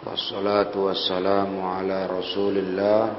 Wassalatu 0.00 0.88
wassalamu 0.88 1.60
ala 1.60 2.08
rasulillah 2.08 3.12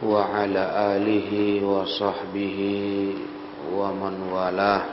Wa 0.00 0.24
ala 0.40 0.96
alihi 0.96 1.60
wa 1.60 1.84
sahbihi 1.84 3.12
wa 3.76 3.92
man 3.92 4.16
walah 4.32 4.88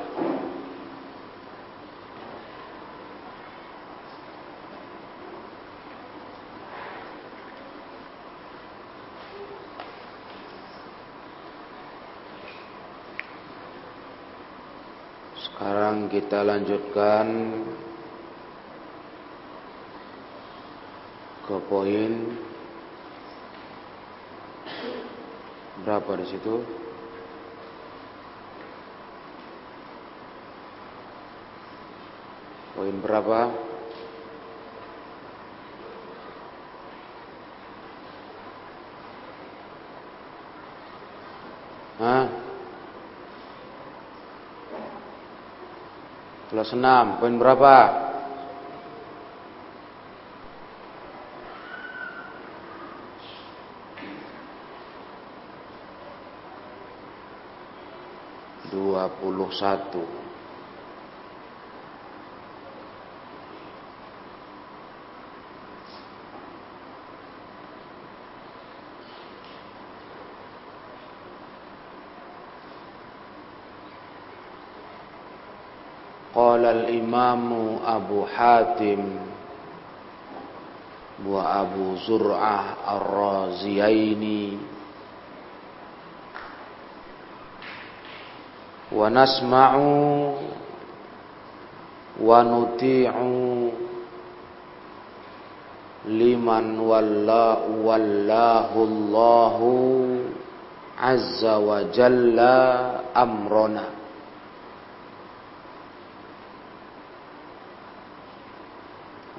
Sekarang 15.40 16.12
kita 16.12 16.44
lanjutkan 16.44 17.28
ke 21.50 21.58
poin 21.66 22.14
berapa 25.82 26.12
di 26.22 26.26
situ? 26.30 26.62
Poin 32.78 32.96
berapa? 33.02 33.40
Hah? 41.98 42.26
Kelas 46.54 46.70
6, 46.78 47.18
poin 47.18 47.36
berapa? 47.42 48.09
21 59.08 60.20
Qala 76.30 76.72
al-imamu 76.72 77.84
Abu 77.84 78.24
Hatim 78.24 79.02
wa 81.28 81.42
Abu 81.68 82.00
Zur'ah 82.08 82.86
ar-Raziyaini. 82.86 84.79
ونسمع 88.93 89.71
ونطيع 92.23 93.13
لمن 96.05 96.79
والله 97.85 98.73
الله 98.77 99.59
عز 101.01 101.43
وجل 101.45 102.39
أمرنا 103.17 103.85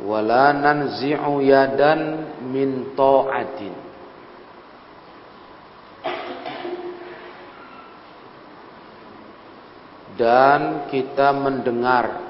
wala 0.06 0.52
nanzi'u 0.54 1.40
yadan 1.42 2.30
min 2.52 2.94
ta'atin 3.00 3.74
dan 10.21 10.93
kita 10.93 11.33
mendengar. 11.33 12.29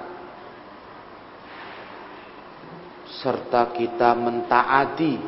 Serta 3.18 3.74
kita 3.74 4.14
mentaati. 4.14 5.18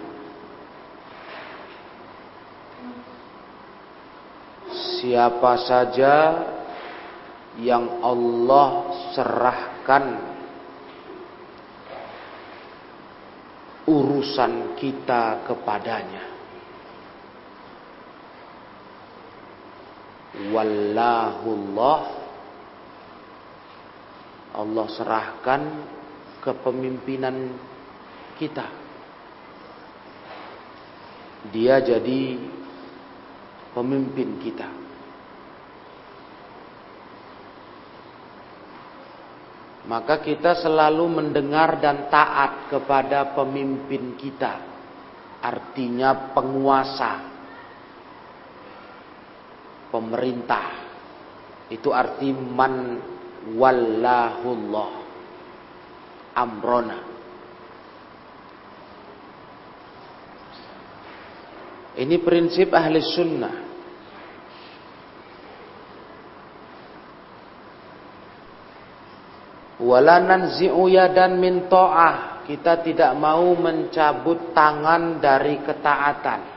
Siapa 5.03 5.59
saja 5.67 6.15
yang 7.59 7.99
Allah 8.07 8.95
serahkan 9.11 10.05
urusan 13.91 14.79
kita 14.79 15.43
kepadanya. 15.51 16.31
Wallahullah 20.55 22.22
Allah 24.53 24.87
serahkan 24.93 25.63
kepemimpinan 26.45 27.37
kita. 28.37 28.69
Dia 31.53 31.83
jadi 31.83 32.39
pemimpin 33.73 34.39
kita. 34.39 34.83
maka 39.83 40.23
kita 40.23 40.57
selalu 40.63 41.21
mendengar 41.21 41.83
dan 41.83 42.07
taat 42.07 42.71
kepada 42.71 43.35
pemimpin 43.35 44.15
kita. 44.15 44.71
Artinya 45.43 46.31
penguasa, 46.31 47.13
pemerintah. 49.91 50.67
Itu 51.67 51.91
arti 51.91 52.31
man 52.31 53.05
wallahullah 53.57 54.93
amrona. 56.37 56.99
Ini 61.93 62.17
prinsip 62.25 62.73
ahli 62.73 63.05
sunnah. 63.05 63.57
Walanan 69.83 70.57
zi'uya 70.57 71.13
dan 71.13 71.37
min 71.37 71.69
ta'ah. 71.69 72.47
Kita 72.49 72.81
tidak 72.81 73.13
mau 73.19 73.55
mencabut 73.55 74.55
tangan 74.57 75.21
dari 75.21 75.61
ketaatan. 75.63 76.52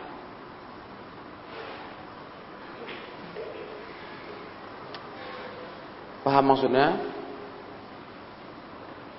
Paham 6.26 6.46
maksudnya? 6.50 6.98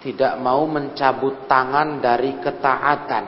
Tidak 0.02 0.42
mau 0.42 0.66
mencabut 0.66 1.46
tangan 1.46 2.02
dari 2.02 2.34
ketaatan. 2.42 3.24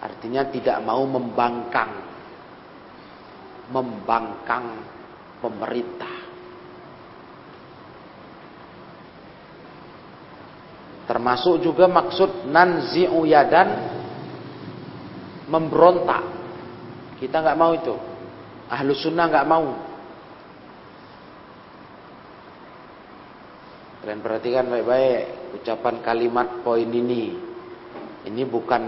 Artinya 0.00 0.48
tidak 0.48 0.80
mau 0.80 1.04
membangkang. 1.04 1.92
Membangkang 3.68 4.64
pemerintah. 5.44 6.16
Termasuk 11.06 11.60
juga 11.60 11.86
maksud 11.92 12.48
nanzi'u 12.48 13.20
yadan 13.28 13.68
memberontak. 15.52 16.24
Kita 17.20 17.44
nggak 17.44 17.58
mau 17.60 17.72
itu. 17.76 17.94
Ahlu 18.72 18.92
sunnah 18.96 19.28
nggak 19.28 19.46
mau. 19.46 19.95
Kalian 24.06 24.22
perhatikan 24.22 24.70
baik-baik 24.70 25.50
ucapan 25.58 25.98
kalimat 25.98 26.62
poin 26.62 26.86
ini. 26.86 27.34
Ini 28.22 28.42
bukan 28.46 28.82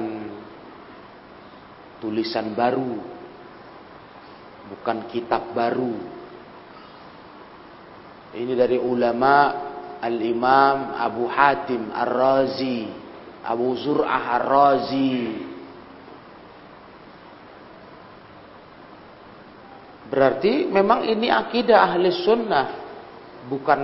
tulisan 1.98 2.54
baru. 2.54 3.02
Bukan 4.70 5.10
kitab 5.10 5.50
baru. 5.58 5.90
Ini 8.31 8.54
dari 8.54 8.78
ulama 8.78 9.58
Al-Imam 9.98 10.94
Abu 10.94 11.26
Hatim 11.26 11.90
Ar-Razi 11.90 12.87
Abu 13.42 13.75
Zur'ah 13.75 14.38
Ar-Razi 14.38 15.19
Berarti 20.06 20.70
memang 20.70 21.02
ini 21.02 21.26
akidah 21.26 21.90
ahli 21.90 22.14
sunnah 22.14 22.66
Bukan 23.50 23.81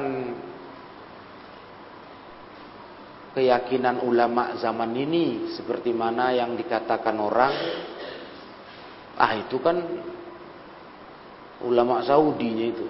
keyakinan 3.35 4.01
ulama 4.07 4.55
zaman 4.63 4.95
ini 4.95 5.53
Seperti 5.59 5.91
mana 5.91 6.31
yang 6.31 6.55
dikatakan 6.55 7.19
orang 7.19 7.55
Ah 9.15 9.35
itu 9.39 9.59
kan 9.63 9.79
ulama 11.63 12.03
Saudinya 12.03 12.67
itu 12.67 12.89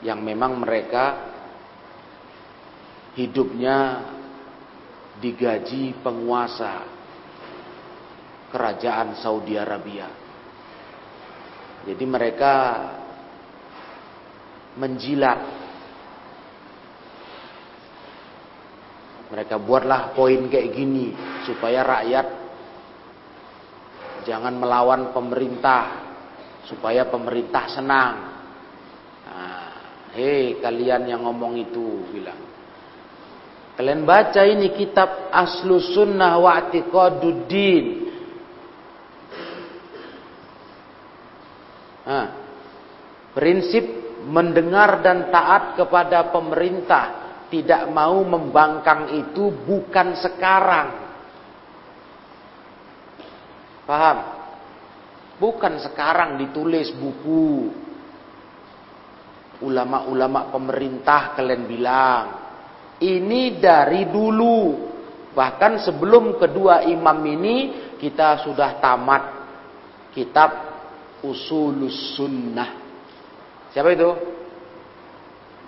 yang 0.00 0.24
memang 0.24 0.56
mereka 0.64 1.28
hidupnya 3.18 4.06
digaji 5.20 6.00
penguasa 6.00 6.88
kerajaan 8.48 9.20
Saudi 9.20 9.60
Arabia. 9.60 10.08
Jadi 11.84 12.04
mereka 12.04 12.54
menjilat. 14.80 15.59
Mereka 19.30 19.62
buatlah 19.62 20.10
poin 20.18 20.50
kayak 20.50 20.74
gini 20.74 21.14
supaya 21.46 21.86
rakyat 21.86 22.26
jangan 24.26 24.58
melawan 24.58 25.14
pemerintah, 25.14 26.12
supaya 26.66 27.06
pemerintah 27.06 27.64
senang. 27.70 28.14
Nah, 29.30 29.70
hei 30.18 30.58
kalian 30.58 31.06
yang 31.06 31.22
ngomong 31.22 31.56
itu 31.62 32.10
bilang. 32.10 32.50
Kalian 33.78 34.04
baca 34.04 34.42
ini 34.44 34.76
kitab 34.76 35.32
Aslu 35.32 35.80
Sunnah 35.80 36.36
wa 36.36 36.50
Atiqaduddin. 36.60 37.86
Nah, 42.04 42.26
prinsip 43.32 43.84
mendengar 44.26 45.00
dan 45.00 45.32
taat 45.32 45.80
kepada 45.80 46.28
pemerintah, 46.28 47.19
tidak 47.50 47.90
mau 47.90 48.22
membangkang 48.22 49.10
itu 49.10 49.50
bukan 49.66 50.14
sekarang. 50.22 50.88
Paham? 53.84 54.18
Bukan 55.42 55.82
sekarang 55.82 56.38
ditulis 56.38 56.94
buku. 56.94 57.74
Ulama-ulama 59.60 60.48
pemerintah 60.48 61.34
kalian 61.36 61.64
bilang, 61.66 62.24
ini 63.02 63.58
dari 63.58 64.06
dulu. 64.08 64.88
Bahkan 65.34 65.84
sebelum 65.84 66.38
kedua 66.38 66.86
imam 66.86 67.18
ini 67.26 67.56
kita 67.98 68.46
sudah 68.46 68.78
tamat 68.78 69.22
kitab 70.14 70.50
Usulus 71.26 72.14
Sunnah. 72.16 72.70
Siapa 73.74 73.90
itu? 73.92 74.10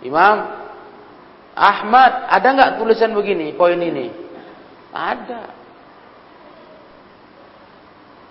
Imam 0.03 0.62
Ahmad. 1.53 2.33
Ada 2.33 2.49
nggak 2.53 2.73
tulisan 2.81 3.13
begini, 3.13 3.53
poin 3.53 3.77
ini? 3.77 4.09
Ada. 4.93 5.43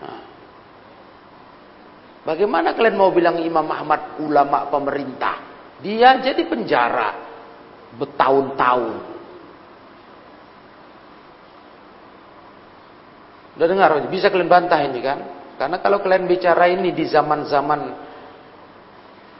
Nah. 0.01 0.23
Bagaimana 2.25 2.77
kalian 2.77 2.97
mau 2.97 3.09
bilang 3.13 3.41
Imam 3.41 3.65
Ahmad 3.69 4.21
ulama 4.21 4.69
pemerintah? 4.69 5.37
Dia 5.81 6.21
jadi 6.21 6.45
penjara 6.45 7.17
bertahun-tahun. 7.97 8.93
Udah 13.57 13.67
dengar? 13.67 13.89
Bisa 14.09 14.29
kalian 14.29 14.49
bantah 14.49 14.81
ini 14.85 14.99
kan? 15.01 15.19
Karena 15.61 15.77
kalau 15.77 16.01
kalian 16.01 16.25
bicara 16.25 16.65
ini 16.73 16.89
di 16.89 17.05
zaman-zaman 17.05 17.93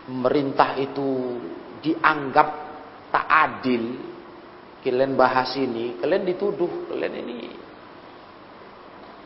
pemerintah 0.06 0.78
itu 0.78 1.40
dianggap 1.82 2.61
tak 3.12 3.28
adil, 3.28 4.00
kalian 4.82 5.14
bahas 5.20 5.54
ini, 5.60 6.00
kalian 6.00 6.24
dituduh, 6.26 6.90
kalian 6.90 7.16
ini 7.22 7.38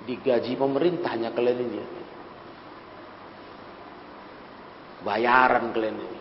digaji 0.05 0.53
pemerintahnya 0.55 1.33
kalian 1.33 1.59
ini. 1.65 1.79
Bayaran 5.01 5.69
kalian 5.73 5.97
ini. 5.97 6.19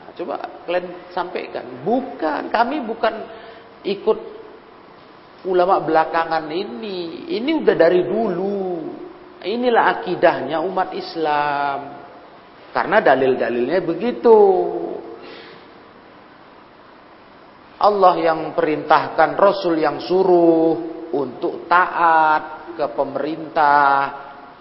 Nah, 0.00 0.10
coba 0.16 0.34
kalian 0.68 0.86
sampaikan, 1.12 1.64
bukan 1.84 2.48
kami 2.52 2.84
bukan 2.84 3.14
ikut 3.84 4.18
ulama 5.48 5.80
belakangan 5.80 6.44
ini. 6.52 7.28
Ini 7.40 7.50
udah 7.64 7.76
dari 7.76 8.04
dulu. 8.04 8.60
Inilah 9.40 10.00
akidahnya 10.00 10.60
umat 10.60 10.92
Islam. 10.92 11.78
Karena 12.76 13.00
dalil-dalilnya 13.00 13.80
begitu. 13.80 14.36
Allah 17.80 18.14
yang 18.20 18.52
perintahkan, 18.52 19.40
Rasul 19.40 19.80
yang 19.80 20.04
suruh 20.04 20.76
untuk 21.16 21.64
taat 21.64 22.76
ke 22.76 22.86
pemerintah 22.92 23.88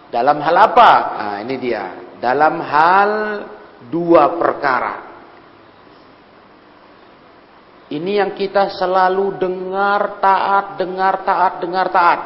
dalam 0.07 0.39
hal 0.39 0.56
apa? 0.56 0.92
Nah, 1.19 1.38
ini 1.44 1.56
dia. 1.60 2.16
Dalam 2.19 2.63
hal 2.63 3.12
dua 3.92 4.39
perkara. 4.39 4.95
Ini 7.89 8.21
yang 8.21 8.31
kita 8.38 8.69
selalu 8.77 9.36
dengar 9.42 10.22
taat, 10.22 10.77
dengar 10.77 11.25
taat, 11.25 11.54
dengar 11.60 11.88
taat. 11.89 12.19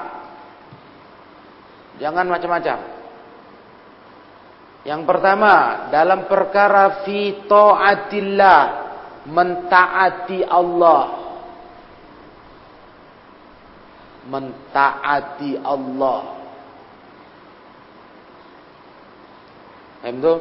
Jangan 2.03 2.25
macam-macam. 2.27 2.77
Yang 4.83 5.01
pertama, 5.07 5.87
dalam 5.87 6.27
perkara 6.27 7.07
fi 7.07 7.47
taatillah, 7.47 8.82
mentaati 9.27 10.43
Allah. 10.43 11.05
Mentaati 14.23 15.51
Allah. 15.59 16.21
Itu 20.03 20.33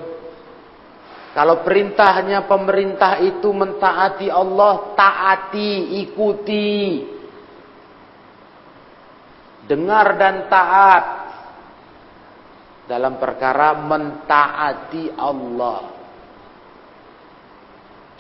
kalau 1.32 1.64
perintahnya 1.64 2.44
pemerintah 2.44 3.16
itu 3.24 3.48
mentaati 3.56 4.28
Allah, 4.28 4.92
taati, 4.92 6.04
ikuti. 6.04 7.08
Dengar 9.64 10.18
dan 10.20 10.36
taat 10.52 11.04
dalam 12.84 13.16
perkara 13.16 13.72
mentaati 13.80 15.16
Allah. 15.16 15.91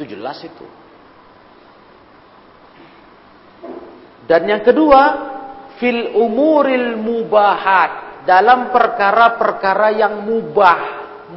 Itu 0.02 0.18
jelas 0.18 0.42
itu. 0.42 0.66
Dan 4.26 4.50
yang 4.50 4.66
kedua, 4.66 5.02
fil 5.78 6.10
umuril 6.18 6.98
mubahat, 6.98 8.26
dalam 8.26 8.74
perkara-perkara 8.74 9.94
yang 9.94 10.26
mubah. 10.26 10.78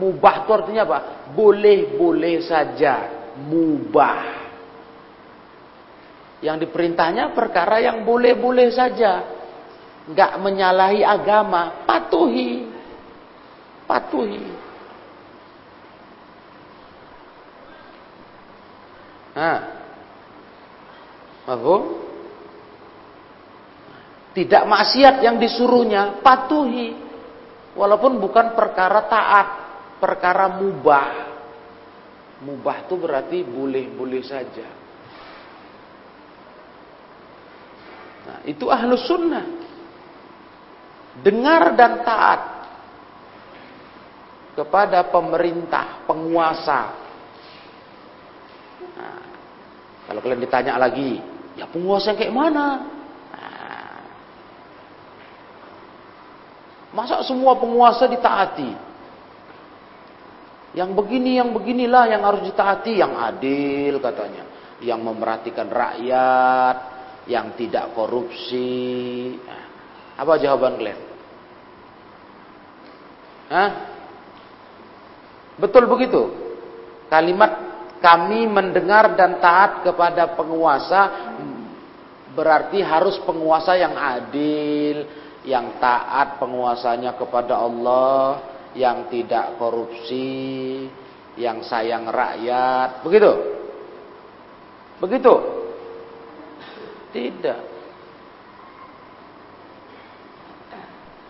Mubah 0.01 0.35
itu 0.41 0.49
artinya 0.49 0.81
apa? 0.89 0.99
Boleh-boleh 1.37 2.41
saja, 2.41 3.05
mubah. 3.37 4.49
Yang 6.41 6.65
diperintahnya 6.65 7.37
perkara 7.37 7.85
yang 7.85 8.01
boleh-boleh 8.01 8.73
saja. 8.73 9.29
Enggak 10.09 10.41
menyalahi 10.41 11.05
agama, 11.05 11.85
patuhi. 11.85 12.65
Patuhi. 13.85 14.64
Nah. 19.35 19.59
Mahfum? 21.45 21.81
Tidak 24.35 24.63
maksiat 24.67 25.23
yang 25.23 25.39
disuruhnya, 25.39 26.19
patuhi. 26.19 26.91
Walaupun 27.75 28.19
bukan 28.19 28.55
perkara 28.55 29.05
taat, 29.07 29.47
perkara 29.99 30.47
mubah. 30.47 31.11
Mubah 32.43 32.87
itu 32.87 32.95
berarti 32.99 33.37
boleh-boleh 33.47 34.23
saja. 34.23 34.67
Nah, 38.25 38.39
itu 38.43 38.67
ahlus 38.67 39.07
sunnah. 39.07 39.45
Dengar 41.23 41.71
dan 41.79 42.03
taat 42.03 42.41
kepada 44.55 45.07
pemerintah, 45.07 46.03
penguasa. 46.03 47.04
Nah, 48.95 49.21
kalau 50.07 50.19
kalian 50.23 50.43
ditanya 50.43 50.79
lagi, 50.79 51.19
ya 51.59 51.67
penguasa 51.67 52.13
yang 52.13 52.19
kayak 52.19 52.35
mana? 52.35 52.67
Nah, 53.35 53.97
masa 56.95 57.19
semua 57.27 57.59
penguasa 57.59 58.07
ditaati? 58.07 58.71
Yang 60.75 60.91
begini, 60.91 61.39
yang 61.39 61.55
beginilah 61.55 62.11
yang 62.11 62.21
harus 62.27 62.43
ditaati, 62.43 62.99
yang 62.99 63.15
adil 63.15 63.99
katanya, 64.03 64.43
yang 64.83 64.99
memerhatikan 64.99 65.71
rakyat, 65.71 66.77
yang 67.31 67.55
tidak 67.55 67.95
korupsi. 67.95 69.39
Nah, 69.39 69.65
apa 70.19 70.33
jawaban 70.39 70.75
kalian? 70.75 71.01
Hah? 73.49 73.69
Betul 75.55 75.87
begitu. 75.87 76.27
Kalimat 77.07 77.64
kami 78.03 78.47
mendengar 78.47 79.15
dan 79.15 79.39
taat 79.39 79.83
kepada 79.85 80.35
penguasa 80.35 81.01
berarti 82.35 82.83
harus 82.83 83.15
penguasa 83.23 83.79
yang 83.79 83.95
adil, 83.95 85.07
yang 85.47 85.79
taat 85.79 86.35
penguasanya 86.35 87.15
kepada 87.15 87.55
Allah, 87.63 88.43
yang 88.75 89.07
tidak 89.07 89.55
korupsi, 89.55 90.85
yang 91.39 91.63
sayang 91.63 92.11
rakyat. 92.11 93.01
Begitu. 93.07 93.31
Begitu? 94.99 95.33
Tidak. 97.15 97.59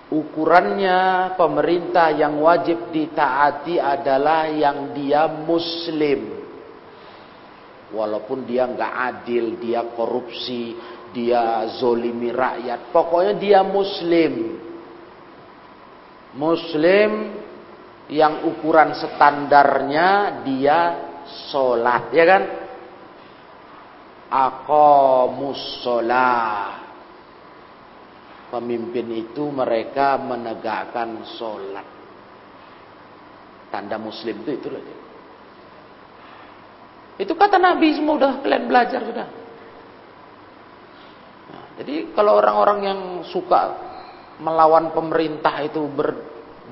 Ukurannya 0.06 1.34
pemerintah 1.34 2.14
yang 2.14 2.38
wajib 2.40 2.94
ditaati 2.94 3.82
adalah 3.82 4.48
yang 4.50 4.94
dia 4.94 5.26
muslim. 5.26 6.35
Walaupun 7.94 8.50
dia 8.50 8.65
nggak 8.65 8.94
adil, 9.13 9.62
dia 9.62 9.86
korupsi, 9.94 10.74
dia 11.13 11.70
zolimi 11.77 12.34
rakyat. 12.34 12.89
Pokoknya 12.89 13.34
dia 13.38 13.60
muslim. 13.62 14.58
Muslim 16.36 17.12
yang 18.10 18.50
ukuran 18.50 18.98
standarnya 18.98 20.42
dia 20.44 20.80
sholat, 21.54 22.10
ya 22.12 22.25
kan? 22.25 22.44
Aqamus 24.34 25.86
sholat. 25.86 26.84
Pemimpin 28.50 29.08
itu 29.13 29.48
mereka 29.54 30.18
menegakkan 30.20 31.24
sholat. 31.38 31.88
Tanda 33.70 33.96
muslim 34.00 34.42
itu 34.44 34.51
itu 34.58 34.68
aja. 34.74 35.05
Itu 37.16 37.34
kata 37.36 37.56
Nabi 37.56 37.96
semua 37.96 38.20
udah 38.20 38.32
kalian 38.44 38.66
belajar 38.68 39.00
sudah. 39.08 39.28
Nah, 41.48 41.66
jadi 41.80 42.12
kalau 42.12 42.36
orang-orang 42.44 42.80
yang 42.84 43.00
suka 43.32 43.62
melawan 44.44 44.92
pemerintah 44.92 45.64
itu 45.64 45.80
ber, 45.88 46.12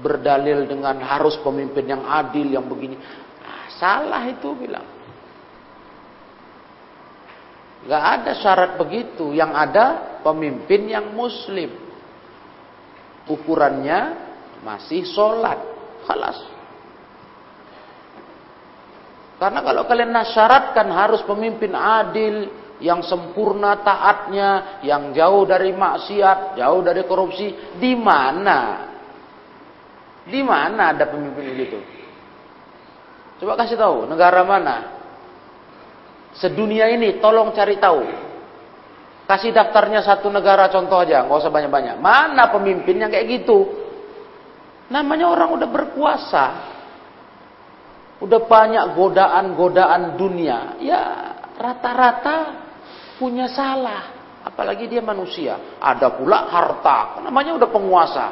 berdalil 0.04 0.68
dengan 0.68 1.00
harus 1.00 1.40
pemimpin 1.40 1.88
yang 1.88 2.04
adil 2.04 2.52
yang 2.52 2.68
begini, 2.68 3.00
nah, 3.40 3.72
salah 3.80 4.24
itu 4.28 4.52
bilang. 4.60 5.04
Gak 7.84 8.04
ada 8.04 8.32
syarat 8.40 8.72
begitu. 8.80 9.36
Yang 9.36 9.52
ada 9.60 9.86
pemimpin 10.24 10.88
yang 10.88 11.12
muslim. 11.12 11.72
Ukurannya 13.28 14.00
masih 14.64 15.04
sholat. 15.04 15.60
Kalas. 16.08 16.53
Karena 19.44 19.60
kalau 19.60 19.84
kalian 19.84 20.16
nasyaratkan 20.16 20.88
harus 20.88 21.20
pemimpin 21.28 21.76
adil, 21.76 22.48
yang 22.80 23.04
sempurna 23.04 23.76
taatnya, 23.84 24.80
yang 24.88 25.12
jauh 25.12 25.44
dari 25.44 25.76
maksiat, 25.76 26.56
jauh 26.56 26.80
dari 26.80 27.04
korupsi, 27.04 27.76
di 27.76 27.92
mana? 27.92 28.88
Di 30.24 30.40
mana 30.40 30.96
ada 30.96 31.12
pemimpin 31.12 31.44
begitu? 31.44 31.76
Coba 33.44 33.60
kasih 33.60 33.76
tahu, 33.76 34.08
negara 34.08 34.48
mana? 34.48 34.78
Sedunia 36.40 36.88
ini 36.88 37.20
tolong 37.20 37.52
cari 37.52 37.76
tahu. 37.76 38.00
Kasih 39.28 39.52
daftarnya 39.52 40.08
satu 40.08 40.32
negara 40.32 40.72
contoh 40.72 41.04
aja, 41.04 41.28
nggak 41.28 41.40
usah 41.44 41.52
banyak-banyak. 41.52 42.00
Mana 42.00 42.48
pemimpin 42.48 42.96
yang 42.96 43.12
kayak 43.12 43.44
gitu? 43.44 43.60
Namanya 44.88 45.28
orang 45.28 45.52
udah 45.52 45.68
berkuasa. 45.68 46.46
Udah 48.24 48.40
banyak 48.48 48.96
godaan-godaan 48.96 50.16
dunia. 50.16 50.80
Ya 50.80 51.36
rata-rata 51.60 52.64
punya 53.20 53.52
salah. 53.52 54.16
Apalagi 54.48 54.88
dia 54.88 55.04
manusia. 55.04 55.76
Ada 55.80 56.16
pula 56.16 56.48
harta. 56.48 57.20
Namanya 57.20 57.60
udah 57.60 57.70
penguasa. 57.72 58.28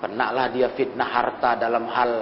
Kenalah 0.00 0.48
dia 0.48 0.72
fitnah 0.72 1.08
harta 1.12 1.60
dalam 1.60 1.84
hal 1.92 2.12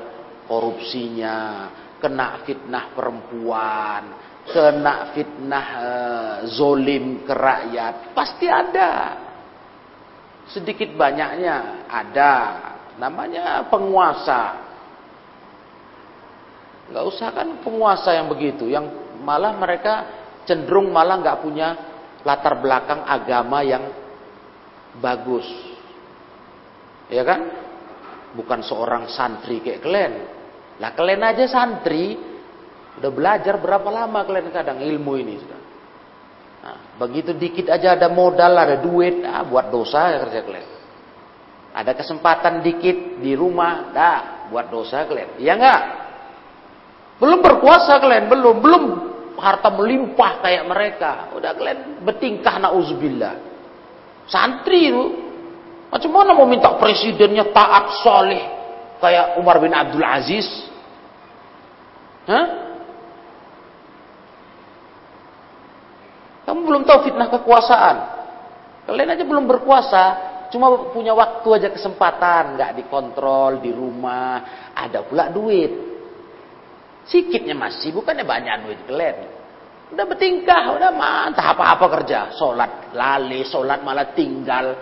korupsinya. 0.50 1.71
Kena 2.02 2.43
fitnah 2.43 2.90
perempuan. 2.90 4.02
Kena 4.50 5.14
fitnah 5.14 5.67
e, 5.79 5.90
zolim 6.50 7.23
ke 7.23 7.35
rakyat. 7.35 8.14
Pasti 8.19 8.50
ada. 8.50 9.14
Sedikit 10.50 10.90
banyaknya 10.99 11.87
ada. 11.87 12.35
Namanya 12.99 13.67
penguasa. 13.71 14.70
Gak 16.90 17.04
usah 17.06 17.28
kan 17.30 17.62
penguasa 17.62 18.11
yang 18.18 18.26
begitu, 18.26 18.66
yang 18.66 18.90
malah 19.23 19.54
mereka 19.54 19.94
cenderung 20.49 20.90
malah 20.90 21.20
nggak 21.23 21.38
punya 21.38 21.68
latar 22.26 22.59
belakang 22.59 23.06
agama 23.06 23.62
yang 23.62 23.85
bagus, 24.99 25.47
ya 27.06 27.23
kan? 27.23 27.40
Bukan 28.35 28.61
seorang 28.66 29.06
santri 29.11 29.62
kayak 29.62 29.82
kalian. 29.82 30.12
Lah 30.82 30.90
kalian 30.97 31.23
aja 31.23 31.47
santri, 31.47 32.18
udah 32.99 33.11
belajar 33.14 33.54
berapa 33.62 33.87
lama 33.87 34.26
kalian 34.26 34.50
kadang 34.50 34.82
ilmu 34.82 35.12
ini 35.20 35.35
sudah. 35.38 35.61
Nah, 36.61 36.76
begitu 37.00 37.32
dikit 37.32 37.73
aja 37.73 37.97
ada 37.97 38.12
modal, 38.12 38.52
ada 38.52 38.76
duit, 38.82 39.25
ah, 39.25 39.47
buat 39.47 39.73
dosa 39.73 40.12
ya 40.12 40.18
kerja 40.28 40.40
kalian. 40.44 40.68
Ada 41.70 41.92
kesempatan 41.94 42.66
dikit 42.66 43.23
di 43.23 43.32
rumah, 43.38 43.94
dah 43.94 44.50
buat 44.50 44.68
dosa 44.68 45.06
kalian. 45.06 45.38
Iya 45.38 45.54
enggak? 45.54 45.82
Belum 47.21 47.45
berkuasa 47.45 48.00
kalian, 48.00 48.33
belum, 48.33 48.57
belum 48.65 48.85
harta 49.37 49.69
melimpah 49.69 50.41
kayak 50.41 50.65
mereka. 50.65 51.12
Udah 51.37 51.53
kalian 51.53 52.00
bertingkah 52.00 52.57
nauzubillah. 52.57 53.35
Santri 54.25 54.89
itu 54.89 55.05
macam 55.93 56.11
mana 56.17 56.33
mau 56.33 56.49
minta 56.49 56.73
presidennya 56.81 57.53
taat 57.53 58.00
soleh 58.00 58.41
kayak 59.05 59.37
Umar 59.37 59.61
bin 59.61 59.77
Abdul 59.77 60.07
Aziz? 60.07 60.49
Hah? 62.25 62.47
Kamu 66.47 66.61
belum 66.65 66.83
tahu 66.89 67.11
fitnah 67.11 67.29
kekuasaan. 67.29 67.97
Kalian 68.87 69.12
aja 69.12 69.25
belum 69.29 69.45
berkuasa, 69.45 70.05
cuma 70.50 70.91
punya 70.91 71.15
waktu 71.15 71.47
aja 71.53 71.69
kesempatan, 71.71 72.59
nggak 72.59 72.81
dikontrol 72.81 73.62
di 73.62 73.71
rumah, 73.71 74.71
ada 74.75 75.05
pula 75.07 75.31
duit. 75.31 75.89
Sikitnya 77.11 77.59
masih, 77.59 77.90
bukannya 77.90 78.23
banyak 78.23 78.55
duit 78.71 78.81
kalian. 78.87 79.17
Udah 79.90 80.07
bertingkah, 80.07 80.79
udah 80.79 80.95
mantap 80.95 81.59
apa-apa 81.59 81.99
kerja. 81.99 82.31
Sholat 82.38 82.95
lali, 82.95 83.43
sholat 83.50 83.83
malah 83.83 84.14
tinggal. 84.14 84.79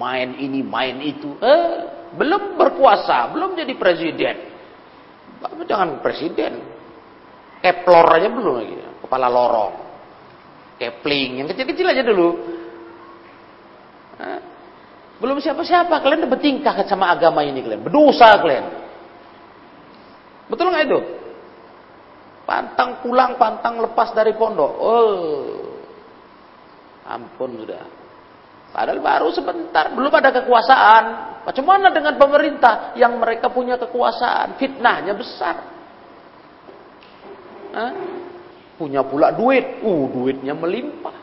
Main 0.00 0.40
ini, 0.40 0.64
main 0.64 0.96
itu. 1.04 1.36
Eh, 1.36 1.72
belum 2.16 2.56
berkuasa, 2.56 3.28
belum 3.36 3.52
jadi 3.60 3.76
presiden. 3.76 4.36
Jangan 5.68 6.00
presiden. 6.00 6.64
Keplor 7.60 8.08
aja 8.16 8.28
belum 8.32 8.54
lagi. 8.56 8.76
Kepala 9.04 9.28
lorong. 9.28 9.74
Kepling, 10.80 11.44
yang 11.44 11.48
kecil-kecil 11.52 11.92
aja 11.92 12.00
dulu. 12.00 12.28
Eh, 14.16 14.40
belum 15.20 15.36
siapa-siapa, 15.36 16.00
kalian 16.00 16.24
udah 16.24 16.32
bertingkah 16.32 16.72
sama 16.88 17.12
agama 17.12 17.44
ini 17.44 17.60
kalian. 17.60 17.84
Berdosa 17.84 18.40
kalian. 18.40 18.64
Betul 20.48 20.72
nggak 20.72 20.88
itu? 20.88 21.19
Pantang 22.50 22.98
pulang, 22.98 23.38
pantang 23.38 23.78
lepas 23.78 24.10
dari 24.10 24.34
pondok. 24.34 24.72
Oh, 24.82 25.70
ampun 27.06 27.62
sudah. 27.62 27.86
Padahal 28.74 28.98
baru 28.98 29.30
sebentar, 29.30 29.94
belum 29.94 30.10
ada 30.10 30.34
kekuasaan. 30.34 31.04
Bagaimana 31.46 31.94
dengan 31.94 32.18
pemerintah 32.18 32.98
yang 32.98 33.22
mereka 33.22 33.54
punya 33.54 33.78
kekuasaan? 33.78 34.58
Fitnahnya 34.58 35.14
besar. 35.14 35.56
Hah? 37.70 37.92
Punya 38.74 39.06
pula 39.06 39.30
duit. 39.30 39.78
Uh, 39.86 40.10
duitnya 40.10 40.50
melimpah. 40.50 41.14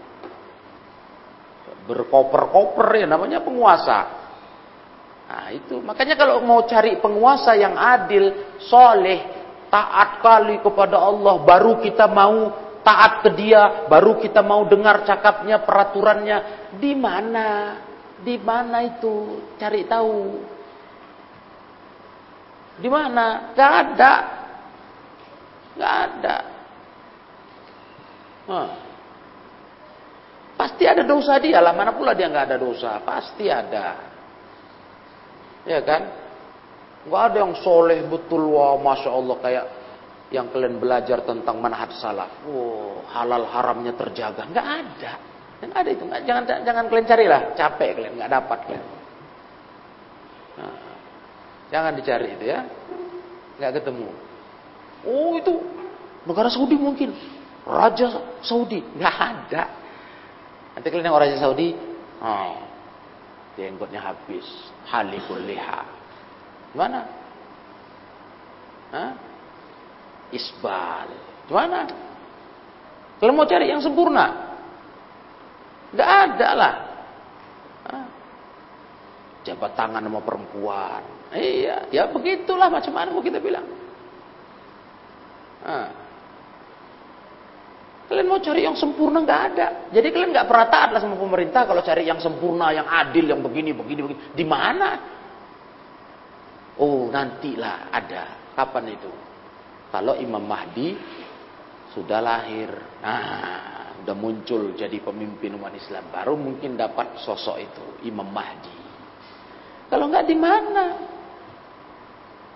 Berkoper-koper 1.92 3.04
ya 3.04 3.08
namanya 3.08 3.44
penguasa. 3.44 4.00
Nah 5.28 5.52
itu, 5.52 5.84
makanya 5.84 6.16
kalau 6.16 6.40
mau 6.40 6.64
cari 6.64 7.04
penguasa 7.04 7.52
yang 7.52 7.76
adil, 7.76 8.56
soleh, 8.64 9.47
taat 9.68 10.24
kali 10.24 10.60
kepada 10.64 11.00
Allah, 11.00 11.36
baru 11.44 11.80
kita 11.84 12.08
mau 12.08 12.52
taat 12.82 13.28
ke 13.28 13.30
dia, 13.36 13.88
baru 13.92 14.16
kita 14.20 14.40
mau 14.40 14.64
dengar 14.64 15.04
cakapnya, 15.04 15.64
peraturannya. 15.68 16.38
Di 16.80 16.96
mana? 16.96 17.50
Di 18.24 18.40
mana 18.40 18.84
itu? 18.88 19.44
Cari 19.60 19.84
tahu. 19.84 20.20
Di 22.80 22.90
mana? 22.90 23.52
Gak 23.52 23.72
ada. 23.84 24.14
Gak 25.76 25.96
ada. 26.08 26.38
Nah. 28.48 28.72
Pasti 30.58 30.90
ada 30.90 31.06
dosa 31.06 31.38
dia 31.38 31.62
lah. 31.62 31.70
Mana 31.70 31.94
pula 31.94 32.18
dia 32.18 32.26
nggak 32.34 32.50
ada 32.50 32.58
dosa? 32.58 32.98
Pasti 33.06 33.46
ada. 33.46 33.94
Ya 35.70 35.86
kan? 35.86 36.27
Gak 37.08 37.24
ada 37.34 37.38
yang 37.40 37.56
soleh 37.64 38.04
betul 38.06 38.52
wah 38.52 38.76
masya 38.78 39.10
Allah 39.12 39.36
kayak 39.40 39.66
yang 40.28 40.52
kalian 40.52 40.76
belajar 40.76 41.24
tentang 41.24 41.64
manhaj 41.64 41.96
salaf. 41.96 42.44
Oh, 42.48 43.00
halal 43.16 43.48
haramnya 43.48 43.96
terjaga. 43.96 44.44
Gak 44.52 44.68
ada. 44.68 45.14
Gak 45.64 45.72
ada 45.72 45.90
itu. 45.90 46.04
Nggak, 46.04 46.22
jangan 46.28 46.44
jangan 46.68 46.84
kalian 46.92 47.08
carilah. 47.08 47.42
Capek 47.56 47.90
kalian. 47.96 48.14
Gak 48.20 48.32
dapat 48.32 48.60
kalian. 48.68 48.86
Nah, 50.58 50.76
jangan 51.72 51.92
dicari 51.96 52.28
itu 52.36 52.46
ya. 52.46 52.60
Gak 53.58 53.72
ketemu. 53.80 54.08
Oh 55.08 55.40
itu 55.40 55.54
negara 56.28 56.52
Saudi 56.52 56.76
mungkin. 56.76 57.16
Raja 57.68 58.40
Saudi, 58.40 58.80
nggak 58.80 59.16
ada. 59.20 59.64
Nanti 60.72 60.88
kalian 60.88 61.12
yang 61.12 61.20
Raja 61.20 61.36
Saudi, 61.36 61.76
oh, 62.24 62.64
jenggotnya 63.60 64.00
habis, 64.00 64.48
halikul 64.88 65.44
liha. 65.44 65.97
Gimana? 66.74 67.00
Hah? 68.92 69.12
Isbal. 70.32 71.08
Gimana? 71.48 71.88
Kalau 73.18 73.34
mau 73.34 73.48
cari 73.50 73.72
yang 73.72 73.82
sempurna, 73.82 74.26
nggak 75.96 76.10
ada 76.10 76.50
lah. 76.54 76.74
Jabat 79.48 79.80
tangan 79.80 80.04
sama 80.04 80.20
perempuan. 80.20 81.32
Iya, 81.32 81.88
ya 81.88 82.12
begitulah 82.12 82.68
macam 82.68 82.92
mana 82.92 83.16
mau 83.16 83.24
kita 83.24 83.40
bilang. 83.40 83.64
Hah. 85.64 85.88
Kalian 88.08 88.28
mau 88.28 88.40
cari 88.40 88.64
yang 88.64 88.76
sempurna 88.76 89.24
nggak 89.24 89.42
ada. 89.52 89.68
Jadi 89.92 90.08
kalian 90.12 90.32
nggak 90.36 90.48
pernah 90.48 90.68
taat 90.68 90.90
lah 90.96 91.00
sama 91.00 91.16
pemerintah 91.16 91.64
kalau 91.64 91.80
cari 91.84 92.08
yang 92.08 92.20
sempurna, 92.20 92.76
yang 92.76 92.88
adil, 92.88 93.24
yang 93.28 93.40
begini, 93.40 93.72
begini, 93.72 94.00
begini. 94.04 94.20
Di 94.36 94.46
mana? 94.48 95.17
Oh 96.78 97.10
nantilah 97.10 97.90
ada. 97.90 98.54
Kapan 98.54 98.86
itu? 98.94 99.12
Kalau 99.94 100.18
Imam 100.18 100.44
Mahdi 100.44 100.98
sudah 101.94 102.20
lahir. 102.22 102.70
Nah, 103.02 103.96
sudah 104.02 104.16
muncul 104.16 104.72
jadi 104.78 105.04
pemimpin 105.04 105.58
umat 105.58 105.74
Islam. 105.76 106.08
Baru 106.14 106.38
mungkin 106.38 106.80
dapat 106.80 107.20
sosok 107.22 107.58
itu, 107.60 107.86
Imam 108.08 108.30
Mahdi. 108.30 108.78
Kalau 109.88 110.08
nggak 110.08 110.28
di 110.28 110.38
mana? 110.38 110.86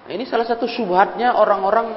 Nah, 0.05 0.11
ini 0.11 0.23
salah 0.27 0.45
satu 0.45 0.67
subhatnya 0.67 1.35
orang-orang 1.35 1.87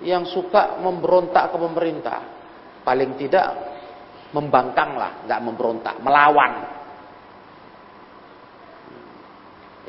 yang 0.00 0.24
suka 0.24 0.80
memberontak 0.80 1.52
ke 1.52 1.56
pemerintah. 1.60 2.20
Paling 2.80 3.20
tidak 3.20 3.46
membangkang 4.32 4.96
lah, 4.96 5.24
nggak 5.28 5.40
memberontak, 5.44 5.96
melawan. 6.00 6.79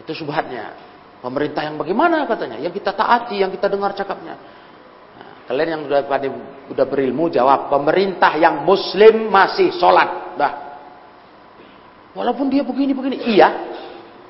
Itu 0.01 0.17
subhatnya. 0.17 0.73
Pemerintah 1.21 1.61
yang 1.61 1.77
bagaimana 1.77 2.25
katanya? 2.25 2.57
Yang 2.57 2.81
kita 2.81 2.97
taati, 2.97 3.37
yang 3.37 3.53
kita 3.53 3.69
dengar 3.69 3.93
cakapnya. 3.93 4.33
Nah, 5.13 5.29
kalian 5.45 5.69
yang 5.77 5.81
sudah 5.85 6.01
pada 6.09 6.27
sudah 6.65 6.85
berilmu 6.89 7.29
jawab, 7.29 7.69
pemerintah 7.69 8.33
yang 8.41 8.65
muslim 8.65 9.29
masih 9.29 9.69
sholat. 9.77 10.33
Dah. 10.41 10.53
Walaupun 12.17 12.49
dia 12.49 12.65
begini 12.65 12.97
begini, 12.97 13.17
iya. 13.37 13.49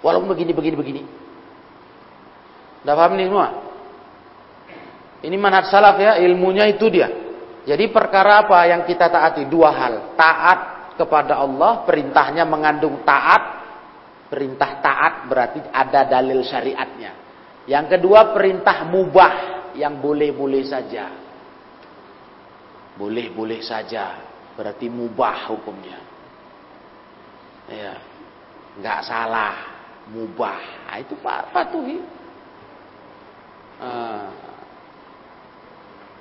Walaupun 0.03 0.35
begini 0.35 0.51
begini 0.51 0.75
begini. 0.75 1.01
Udah 2.83 2.93
paham 2.97 3.15
nih 3.15 3.25
semua? 3.31 3.47
Ini 5.21 5.35
manhaj 5.37 5.69
salaf 5.69 5.95
ya, 6.01 6.17
ilmunya 6.17 6.65
itu 6.67 6.89
dia. 6.89 7.07
Jadi 7.61 7.93
perkara 7.93 8.41
apa 8.43 8.65
yang 8.65 8.83
kita 8.89 9.05
taati? 9.05 9.45
Dua 9.45 9.69
hal. 9.69 10.17
Taat 10.17 10.59
kepada 10.97 11.37
Allah, 11.37 11.85
perintahnya 11.85 12.41
mengandung 12.41 13.05
taat. 13.05 13.60
Perintah 14.31 14.79
taat 14.79 15.27
berarti 15.27 15.59
ada 15.67 16.07
dalil 16.07 16.39
syariatnya. 16.39 17.11
Yang 17.67 17.99
kedua 17.99 18.31
perintah 18.31 18.87
mubah 18.87 19.33
yang 19.75 19.99
boleh-boleh 19.99 20.63
saja. 20.63 21.11
Boleh-boleh 22.95 23.59
saja. 23.59 24.23
Berarti 24.55 24.87
mubah 24.87 25.51
hukumnya. 25.51 25.99
Ya. 27.67 27.99
Enggak 28.79 29.03
salah. 29.03 29.55
Mubah. 30.07 30.87
Nah, 30.87 30.97
itu 31.03 31.13
patuhi. 31.51 31.99
Ah. 33.83 34.31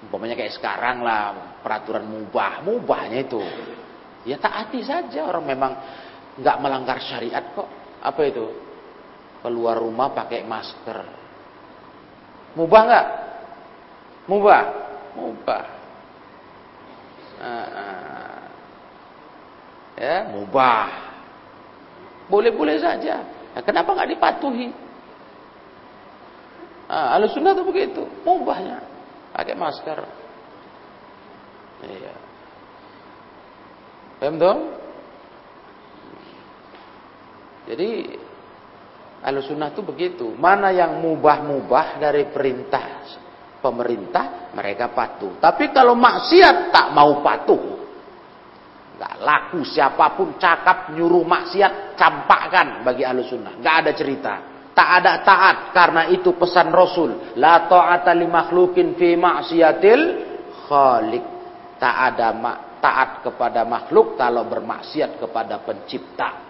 Umpamanya 0.01 0.33
kayak 0.33 0.57
sekarang 0.57 1.05
lah 1.05 1.57
peraturan 1.61 2.09
mubah, 2.09 2.65
mubahnya 2.65 3.21
itu. 3.21 3.41
Ya 4.25 4.41
taati 4.41 4.81
saja 4.81 5.29
orang 5.29 5.45
memang 5.45 5.73
nggak 6.41 6.57
melanggar 6.61 6.99
syariat 7.05 7.45
kok. 7.53 7.69
Apa 8.01 8.21
itu? 8.29 8.47
Keluar 9.41 9.81
rumah 9.81 10.13
pakai 10.13 10.45
masker. 10.45 10.99
Mubah 12.57 12.83
nggak? 12.85 13.07
Mubah, 14.29 14.63
mubah. 15.17 15.65
Uh, 17.41 18.41
ya, 19.97 20.17
mubah. 20.29 20.89
Boleh-boleh 22.29 22.77
saja. 22.81 23.25
Nah, 23.57 23.63
kenapa 23.65 23.97
nggak 23.97 24.11
dipatuhi? 24.13 24.69
Nah, 26.91 27.23
sunnah 27.31 27.55
itu 27.55 27.65
begitu, 27.65 28.03
mubahnya. 28.27 28.83
Pakai 29.31 29.55
masker. 29.55 29.99
Iya. 31.81 32.15
Paham? 34.21 34.80
Jadi 37.71 37.91
Sunnah 39.47 39.71
itu 39.71 39.87
begitu. 39.87 40.27
Mana 40.35 40.75
yang 40.75 40.99
mubah-mubah 40.99 42.03
dari 42.03 42.27
perintah 42.35 43.07
pemerintah, 43.61 44.51
mereka 44.57 44.91
patuh. 44.91 45.37
Tapi 45.39 45.71
kalau 45.71 45.95
maksiat 45.95 46.73
tak 46.73 46.87
mau 46.97 47.21
patuh. 47.21 47.79
Gak 49.01 49.17
laku 49.25 49.65
siapa 49.65 50.13
pun 50.13 50.37
cakap 50.37 50.93
nyuruh 50.93 51.25
maksiat, 51.25 51.97
campakkan 51.97 52.85
bagi 52.85 53.05
Sunnah. 53.25 53.61
Gak 53.61 53.75
ada 53.87 53.93
cerita. 53.97 54.35
Tak 54.73 54.89
ada 55.01 55.13
taat 55.21 55.57
karena 55.77 56.03
itu 56.09 56.33
pesan 56.37 56.73
Rasul. 56.73 57.37
La 57.37 57.69
ta'ata 57.69 58.17
li 58.17 58.25
makhlukin 58.25 58.97
fi 58.97 59.17
ma'siyatil 59.17 60.03
khaliq. 60.69 61.25
Tak 61.81 61.97
ada 62.13 62.29
taat 62.81 63.25
kepada 63.25 63.65
makhluk 63.65 64.17
kalau 64.17 64.45
bermaksiat 64.49 65.21
kepada 65.21 65.61
pencipta. 65.65 66.50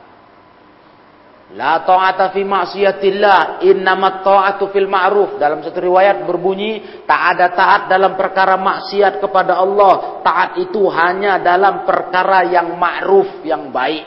La 1.51 1.83
ta'ata 1.83 2.31
fi 2.31 2.47
ma'siyatillah, 2.47 3.67
innamat 3.67 4.23
ta'atu 4.23 4.71
fil 4.71 4.87
ma'ruf. 4.87 5.35
Dalam 5.35 5.67
satu 5.67 5.83
riwayat 5.83 6.23
berbunyi, 6.23 7.03
tak 7.11 7.21
ada 7.35 7.47
taat 7.51 7.83
dalam 7.91 8.15
perkara 8.15 8.55
maksiat 8.55 9.19
kepada 9.19 9.59
Allah. 9.59 10.23
Taat 10.23 10.63
itu 10.63 10.87
hanya 10.87 11.43
dalam 11.43 11.83
perkara 11.83 12.47
yang 12.47 12.79
ma'ruf, 12.79 13.43
yang 13.43 13.75
baik. 13.75 14.07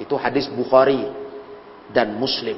Itu 0.00 0.16
hadis 0.16 0.48
Bukhari 0.48 1.12
dan 1.92 2.16
Muslim. 2.16 2.56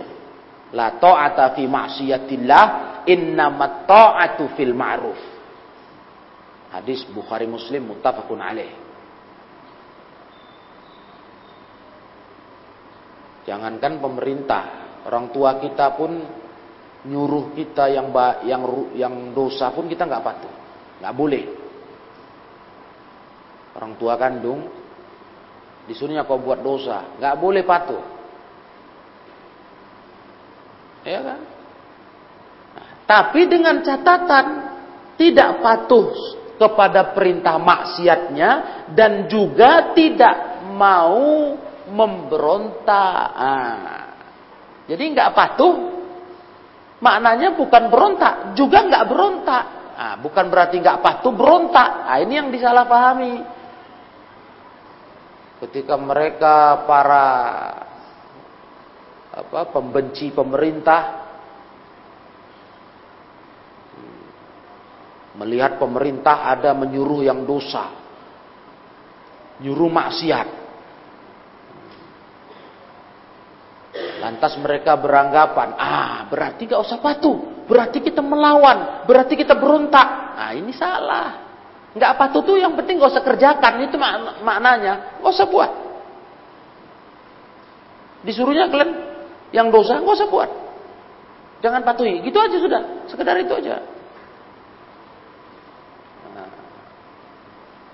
La 0.71 0.95
ta'ata 0.95 1.59
fi 1.59 1.67
ma'siyatillah, 1.67 2.65
innamat 3.11 3.91
ta'atu 3.91 4.55
fil 4.55 4.79
ma'ruf. 4.79 5.19
Hadis 6.71 7.03
Bukhari 7.11 7.51
Muslim 7.51 7.91
muttafaqun 7.91 8.39
alaih. 8.39 8.84
Jangankan 13.45 14.01
pemerintah, 14.01 14.63
orang 15.05 15.29
tua 15.29 15.61
kita 15.61 15.93
pun 15.95 16.11
nyuruh 17.05 17.53
kita 17.53 17.93
yang 17.93 18.09
yang 18.49 18.63
yang 18.97 19.15
dosa 19.37 19.69
pun 19.69 19.85
kita 19.85 20.09
nggak 20.09 20.25
patuh, 20.25 20.55
nggak 21.05 21.15
boleh. 21.15 21.45
Orang 23.77 24.01
tua 24.01 24.17
kandung 24.17 24.65
disuruhnya 25.85 26.25
kau 26.25 26.41
buat 26.41 26.65
dosa, 26.65 27.21
nggak 27.21 27.37
boleh 27.37 27.63
patuh. 27.69 28.03
Ya 31.05 31.21
kan? 31.21 31.41
Nah, 32.73 32.89
tapi 33.05 33.45
dengan 33.45 33.85
catatan 33.85 34.47
tidak 35.21 35.61
patuh 35.61 36.17
kepada 36.57 37.13
perintah 37.13 37.61
maksiatnya 37.61 38.51
dan 38.97 39.29
juga 39.29 39.93
tidak 39.93 40.65
mau 40.73 41.53
memberontak. 41.95 43.31
Jadi 44.91 45.05
nggak 45.15 45.33
patuh, 45.33 45.75
maknanya 46.99 47.55
bukan 47.55 47.89
berontak, 47.89 48.35
juga 48.59 48.83
nggak 48.83 49.07
berontak. 49.07 49.65
Nah, 49.95 50.15
bukan 50.19 50.51
berarti 50.51 50.83
nggak 50.83 51.01
patuh 51.01 51.33
berontak. 51.33 51.91
Nah, 52.11 52.19
ini 52.19 52.35
yang 52.35 52.51
disalahpahami. 52.51 53.35
Ketika 55.63 55.95
mereka 55.97 56.85
para 56.85 57.27
apa 59.35 59.61
pembenci 59.71 60.31
pemerintah 60.31 61.27
melihat 65.35 65.83
pemerintah 65.83 66.47
ada 66.47 66.71
menyuruh 66.79 67.27
yang 67.27 67.43
dosa 67.43 67.91
nyuruh 69.59 69.91
maksiat 69.91 70.64
lantas 74.25 74.57
mereka 74.57 74.97
beranggapan 74.97 75.77
ah 75.77 76.25
berarti 76.33 76.65
gak 76.65 76.81
usah 76.81 76.97
patuh. 77.05 77.69
Berarti 77.69 78.01
kita 78.01 78.25
melawan. 78.25 79.05
Berarti 79.05 79.37
kita 79.37 79.53
berontak. 79.53 80.37
Nah 80.37 80.53
ini 80.57 80.73
salah. 80.73 81.45
Nggak 81.93 82.13
patuh 82.17 82.41
tuh 82.41 82.57
yang 82.57 82.73
penting 82.73 82.97
gak 82.97 83.13
usah 83.13 83.25
kerjakan. 83.25 83.85
Itu 83.85 84.01
mak 84.01 84.41
maknanya. 84.41 85.21
Gak 85.21 85.33
usah 85.33 85.49
buat. 85.49 85.71
Disuruhnya 88.25 88.73
kalian 88.73 88.93
yang 89.53 89.69
dosa 89.69 90.01
nggak 90.01 90.17
usah 90.17 90.29
buat. 90.33 90.51
Jangan 91.61 91.85
patuhi. 91.85 92.25
Gitu 92.25 92.37
aja 92.41 92.57
sudah. 92.57 92.83
Sekedar 93.13 93.37
itu 93.37 93.53
aja. 93.53 93.95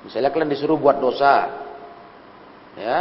Misalnya 0.00 0.32
kalian 0.32 0.50
disuruh 0.50 0.80
buat 0.80 0.96
dosa, 0.96 1.46
ya, 2.74 2.98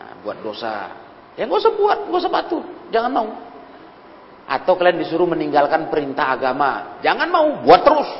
nah, 0.00 0.12
buat 0.24 0.40
dosa, 0.40 0.90
ya 1.36 1.48
nggak 1.48 1.60
usah 1.60 1.74
buat, 1.74 1.98
nggak 2.08 2.20
usah 2.22 2.32
patuh, 2.32 2.62
jangan 2.92 3.10
mau. 3.12 3.28
Atau 4.44 4.76
kalian 4.76 5.00
disuruh 5.00 5.24
meninggalkan 5.24 5.88
perintah 5.88 6.34
agama, 6.34 7.00
jangan 7.00 7.28
mau, 7.30 7.48
buat 7.64 7.80
terus. 7.86 8.10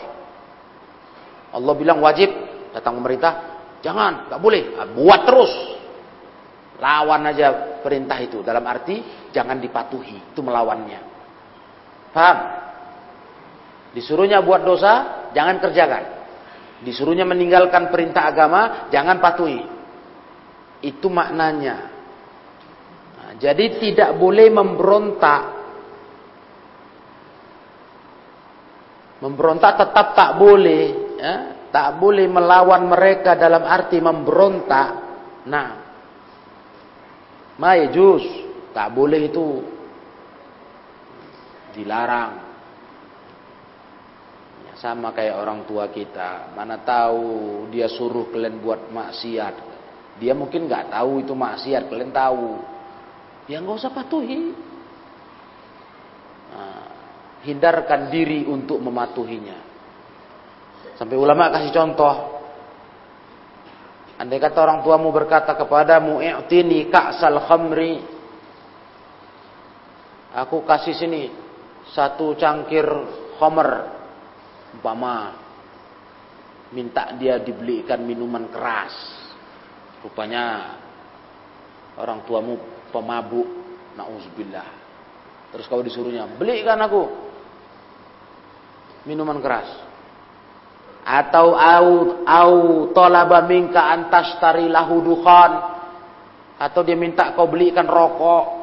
Allah 1.52 1.74
bilang 1.76 2.00
wajib, 2.00 2.32
datang 2.72 2.96
pemerintah, 3.02 3.32
jangan, 3.84 4.32
nggak 4.32 4.40
boleh, 4.40 4.62
nah, 4.78 4.88
buat 4.88 5.20
terus. 5.28 5.52
Lawan 6.82 7.22
aja 7.28 7.78
perintah 7.84 8.18
itu, 8.18 8.40
dalam 8.40 8.64
arti 8.64 9.28
jangan 9.30 9.60
dipatuhi, 9.60 10.32
itu 10.32 10.40
melawannya. 10.40 11.00
Paham? 12.10 12.38
Disuruhnya 13.92 14.40
buat 14.40 14.64
dosa, 14.64 15.28
jangan 15.36 15.60
kerjakan. 15.60 16.04
Disuruhnya 16.82 17.28
meninggalkan 17.28 17.92
perintah 17.92 18.32
agama, 18.32 18.88
jangan 18.88 19.20
patuhi. 19.20 19.62
Itu 20.82 21.12
maknanya. 21.12 21.91
Jadi 23.38 23.80
tidak 23.80 24.18
boleh 24.20 24.48
memberontak. 24.52 25.42
Memberontak 29.22 29.72
tetap 29.78 30.06
tak 30.18 30.30
boleh. 30.36 30.84
Ya? 31.16 31.34
Tak 31.72 31.96
boleh 31.96 32.28
melawan 32.28 32.84
mereka 32.84 33.32
dalam 33.38 33.64
arti 33.64 33.96
memberontak. 34.02 34.90
Nah, 35.48 35.68
Majus, 37.56 38.24
tak 38.74 38.92
boleh 38.92 39.30
itu. 39.30 39.62
Dilarang. 41.72 42.52
Sama 44.76 45.14
kayak 45.14 45.38
orang 45.38 45.62
tua 45.62 45.86
kita. 45.94 46.52
Mana 46.58 46.82
tahu 46.82 47.64
dia 47.70 47.86
suruh 47.86 48.28
kalian 48.34 48.58
buat 48.58 48.90
maksiat. 48.90 49.54
Dia 50.18 50.34
mungkin 50.34 50.66
nggak 50.66 50.90
tahu 50.90 51.22
itu 51.22 51.32
maksiat, 51.38 51.86
kalian 51.86 52.10
tahu. 52.10 52.71
Ya 53.52 53.60
nggak 53.60 53.84
usah 53.84 53.92
patuhi. 53.92 54.56
Nah, 56.56 56.84
hindarkan 57.44 58.08
diri 58.08 58.48
untuk 58.48 58.80
mematuhinya. 58.80 59.60
Sampai 60.96 61.20
ulama 61.20 61.52
kasih 61.52 61.68
contoh. 61.68 62.16
Andai 64.16 64.40
kata 64.40 64.56
orang 64.56 64.80
tuamu 64.80 65.12
berkata 65.12 65.52
kepadamu, 65.52 66.24
"I'tini 66.24 66.88
ka'sal 66.88 67.44
khamri." 67.44 68.00
Aku 70.32 70.64
kasih 70.64 70.96
sini 70.96 71.28
satu 71.92 72.32
cangkir 72.40 72.88
khamr 73.36 73.68
umpama 74.72 75.36
minta 76.72 77.12
dia 77.20 77.36
dibelikan 77.36 78.00
minuman 78.00 78.48
keras 78.48 78.96
rupanya 80.00 80.72
orang 82.00 82.24
tuamu 82.24 82.56
pemabuk. 82.92 83.48
Nauzubillah 83.92 84.82
terus 85.52 85.68
kau 85.68 85.84
disuruhnya 85.84 86.24
belikan 86.40 86.80
aku 86.80 87.12
minuman 89.04 89.38
keras. 89.44 89.68
Atau 91.02 91.58
au 91.58 91.88
au 92.22 92.56
talaba 92.94 93.44
minka 93.44 93.90
antastari 93.92 94.70
lahu 94.70 95.02
dukhan. 95.04 95.52
Atau 96.62 96.86
dia 96.86 96.94
minta 96.94 97.34
kau 97.34 97.50
belikan 97.50 97.84
rokok. 97.90 98.62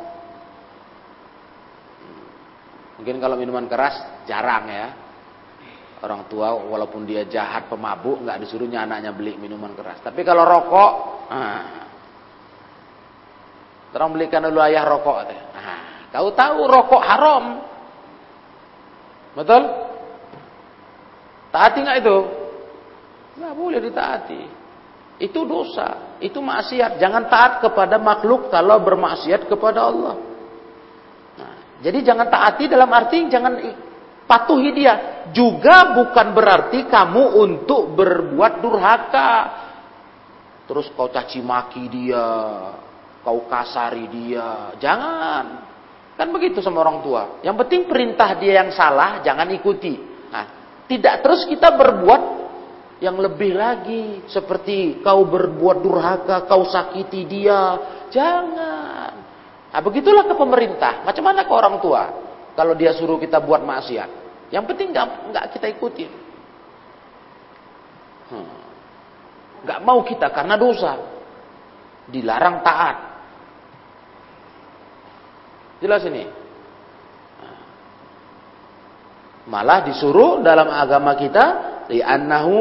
Mungkin 2.99 3.19
kalau 3.19 3.35
minuman 3.35 3.67
keras 3.67 4.23
jarang 4.23 4.71
ya. 4.71 4.87
Orang 5.99 6.31
tua 6.31 6.55
walaupun 6.55 7.03
dia 7.03 7.27
jahat 7.27 7.67
pemabuk 7.67 8.23
nggak 8.23 8.39
disuruhnya 8.39 8.87
anaknya 8.87 9.11
beli 9.11 9.35
minuman 9.35 9.75
keras. 9.75 9.99
Tapi 9.99 10.23
kalau 10.23 10.47
rokok, 10.47 10.91
ah, 11.27 11.88
terang 13.89 14.13
belikan 14.13 14.45
dulu 14.45 14.61
ayah 14.63 14.85
rokok. 14.85 15.17
Ah, 15.55 16.09
kau 16.13 16.29
tahu 16.33 16.59
rokok 16.65 17.01
haram, 17.01 17.43
betul? 19.33 19.63
Taati 21.49 21.77
nggak 21.81 21.97
itu? 22.05 22.17
Nggak 23.41 23.53
boleh 23.57 23.79
ditaati. 23.81 24.41
Itu 25.19 25.43
dosa, 25.43 26.15
itu 26.23 26.39
maksiat. 26.39 26.95
Jangan 26.95 27.27
taat 27.27 27.59
kepada 27.59 27.99
makhluk 27.99 28.47
kalau 28.47 28.79
bermaksiat 28.79 29.51
kepada 29.51 29.91
Allah. 29.91 30.15
Nah, 31.35 31.53
jadi 31.83 31.99
jangan 32.07 32.31
taati 32.31 32.71
dalam 32.71 32.87
arti 32.87 33.27
jangan 33.27 33.59
patuhi 34.23 34.71
dia. 34.71 35.27
Juga 35.35 35.91
bukan 35.91 36.27
berarti 36.31 36.87
kamu 36.87 37.35
untuk 37.35 37.91
berbuat 37.99 38.63
durhaka. 38.63 39.31
Terus 40.69 40.87
kau 40.93 41.09
caci 41.09 41.41
maki 41.41 41.89
dia, 41.89 42.23
kau 43.23 43.47
kasari 43.47 44.05
dia. 44.11 44.75
Jangan. 44.79 45.45
Kan 46.19 46.35
begitu 46.35 46.59
sama 46.59 46.83
orang 46.83 46.99
tua. 46.99 47.39
Yang 47.47 47.63
penting 47.63 47.81
perintah 47.87 48.35
dia 48.35 48.59
yang 48.59 48.75
salah, 48.75 49.23
jangan 49.23 49.47
ikuti. 49.55 49.95
Nah, 50.27 50.45
tidak 50.83 51.23
terus 51.23 51.47
kita 51.47 51.71
berbuat 51.71 52.23
yang 52.99 53.15
lebih 53.15 53.55
lagi. 53.55 54.27
Seperti 54.27 54.99
kau 54.99 55.23
berbuat 55.23 55.79
durhaka, 55.79 56.43
kau 56.43 56.67
sakiti 56.67 57.23
dia. 57.23 57.79
Jangan. 58.11 59.11
Nah, 59.71 59.81
begitulah 59.85 60.27
ke 60.27 60.35
pemerintah. 60.35 61.07
Macam 61.07 61.23
mana 61.23 61.47
ke 61.47 61.53
orang 61.55 61.79
tua? 61.79 62.03
Kalau 62.59 62.75
dia 62.75 62.91
suruh 62.91 63.15
kita 63.15 63.39
buat 63.39 63.63
maksiat. 63.63 64.09
Yang 64.51 64.63
penting 64.75 64.91
nggak 64.91 65.45
kita 65.55 65.71
ikutin. 65.71 66.11
Hmm. 68.27 68.59
Nggak 69.63 69.79
mau 69.87 70.03
kita 70.03 70.27
karena 70.35 70.59
dosa. 70.59 70.99
Dilarang 72.11 72.59
taat. 72.59 73.08
Jelas 75.79 76.03
ini. 76.07 76.27
Malah 79.49 79.87
disuruh 79.89 80.45
dalam 80.45 80.69
agama 80.69 81.17
kita 81.17 81.45
li'annahu 81.89 82.59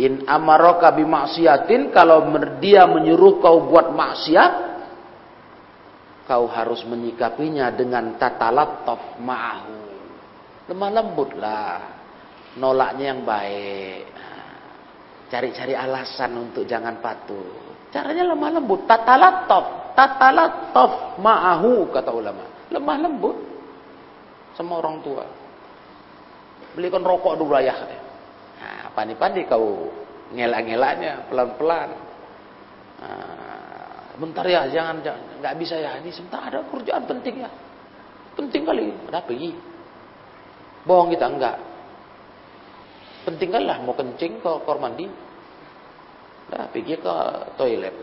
in 0.00 0.24
amaraka 0.24 0.88
bimaksiatin 0.94 1.92
kalau 1.92 2.24
dia 2.58 2.88
menyuruh 2.88 3.44
kau 3.44 3.68
buat 3.68 3.92
maksiat 3.92 4.74
kau 6.24 6.48
harus 6.48 6.80
menyikapinya 6.88 7.68
dengan 7.76 8.16
tata 8.16 8.48
lataf 8.48 9.20
ma'ahu. 9.20 9.76
Lemah 10.72 10.90
lembutlah. 10.96 11.76
Nolaknya 12.56 13.12
yang 13.12 13.20
baik. 13.28 14.02
Cari-cari 15.28 15.76
alasan 15.76 16.32
untuk 16.40 16.64
jangan 16.64 17.04
patuh. 17.04 17.76
Caranya 17.92 18.32
lemah 18.32 18.50
lembut. 18.56 18.88
Tata 18.88 19.14
lataf. 19.94 20.18
Tata 20.18 20.28
lataf 20.34 20.92
ma'ahu 21.22 21.88
kata 21.94 22.10
ulama. 22.10 22.44
Lemah 22.70 22.96
lembut. 22.98 23.36
Sama 24.58 24.78
orang 24.78 25.02
tua. 25.02 25.24
Belikan 26.74 27.02
rokok 27.02 27.38
dulu 27.38 27.54
ayah. 27.58 27.78
Nah, 28.58 28.90
pandai-pandai 28.94 29.46
kau 29.46 29.90
ngelak-ngelaknya 30.34 31.30
pelan-pelan. 31.30 31.90
Nah, 33.02 33.54
Bentar 34.14 34.46
ya, 34.46 34.70
jangan, 34.70 35.02
jangan 35.02 35.42
nggak 35.42 35.54
bisa 35.58 35.74
ya. 35.74 35.98
Ini 35.98 36.10
sebentar 36.14 36.46
ada 36.46 36.62
kerjaan 36.70 37.02
penting 37.02 37.42
ya. 37.42 37.50
Penting 38.38 38.62
kali. 38.62 38.94
Ada 39.10 39.26
pergi. 39.26 39.50
Bohong 40.86 41.10
kita 41.10 41.26
enggak. 41.26 41.56
Penting 43.26 43.50
kali 43.50 43.64
lah 43.66 43.82
mau 43.82 43.96
kencing 43.96 44.38
ke 44.38 44.50
kamar 44.62 44.78
mandi. 44.78 45.06
Nah, 46.54 46.70
pergi 46.70 46.94
ke 46.94 47.14
toilet. 47.58 47.94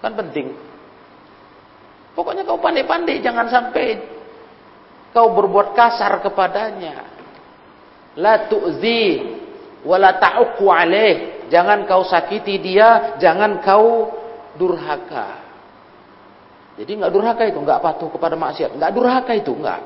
Kan 0.00 0.16
penting. 0.16 0.56
Pokoknya 2.16 2.48
kau 2.48 2.56
pandai-pandai 2.56 3.20
jangan 3.20 3.44
sampai 3.52 4.00
kau 5.12 5.36
berbuat 5.36 5.76
kasar 5.76 6.24
kepadanya. 6.24 7.04
La 8.16 8.48
tu'zi 8.48 9.20
wa 9.84 10.00
la 10.00 10.16
ta'uqu 10.16 10.64
alaih. 10.64 11.44
Jangan 11.52 11.84
kau 11.84 12.02
sakiti 12.08 12.56
dia, 12.58 13.20
jangan 13.20 13.60
kau 13.60 14.16
durhaka. 14.56 15.44
Jadi 16.80 16.90
nggak 17.00 17.12
durhaka 17.12 17.42
itu, 17.48 17.60
nggak 17.60 17.80
patuh 17.84 18.08
kepada 18.10 18.34
maksiat, 18.34 18.74
nggak 18.76 18.92
durhaka 18.92 19.32
itu, 19.36 19.52
nggak. 19.52 19.80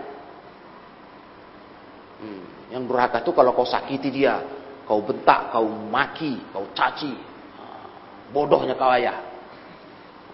Hmm, 2.23 2.43
yang 2.75 2.83
durhaka 2.87 3.21
itu 3.21 3.31
kalau 3.35 3.55
kau 3.55 3.67
sakiti 3.67 4.09
dia, 4.11 4.41
kau 4.87 5.03
bentak, 5.03 5.55
kau 5.55 5.67
maki, 5.67 6.51
kau 6.51 6.67
caci, 6.75 7.15
ah, 7.61 7.87
bodohnya 8.35 8.75
kau 8.75 8.91
ayah. 8.91 9.30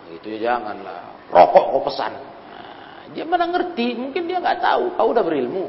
Nah, 0.07 0.15
itu 0.15 0.39
ya 0.39 0.55
janganlah. 0.55 1.19
Rokok 1.35 1.65
kau 1.75 1.83
pesan. 1.91 2.15
Nah, 2.15 3.11
dia 3.11 3.27
mana 3.27 3.51
ngerti, 3.51 3.99
mungkin 3.99 4.31
dia 4.31 4.39
nggak 4.39 4.63
tahu, 4.63 4.95
kau 4.95 5.11
udah 5.11 5.25
berilmu. 5.27 5.67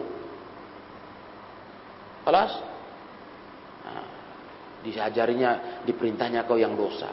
Kelas? 2.21 2.53
Nah, 3.81 4.05
diajarinya, 4.85 5.81
diperintahnya 5.89 6.45
kau 6.45 6.61
yang 6.61 6.77
dosa. 6.77 7.09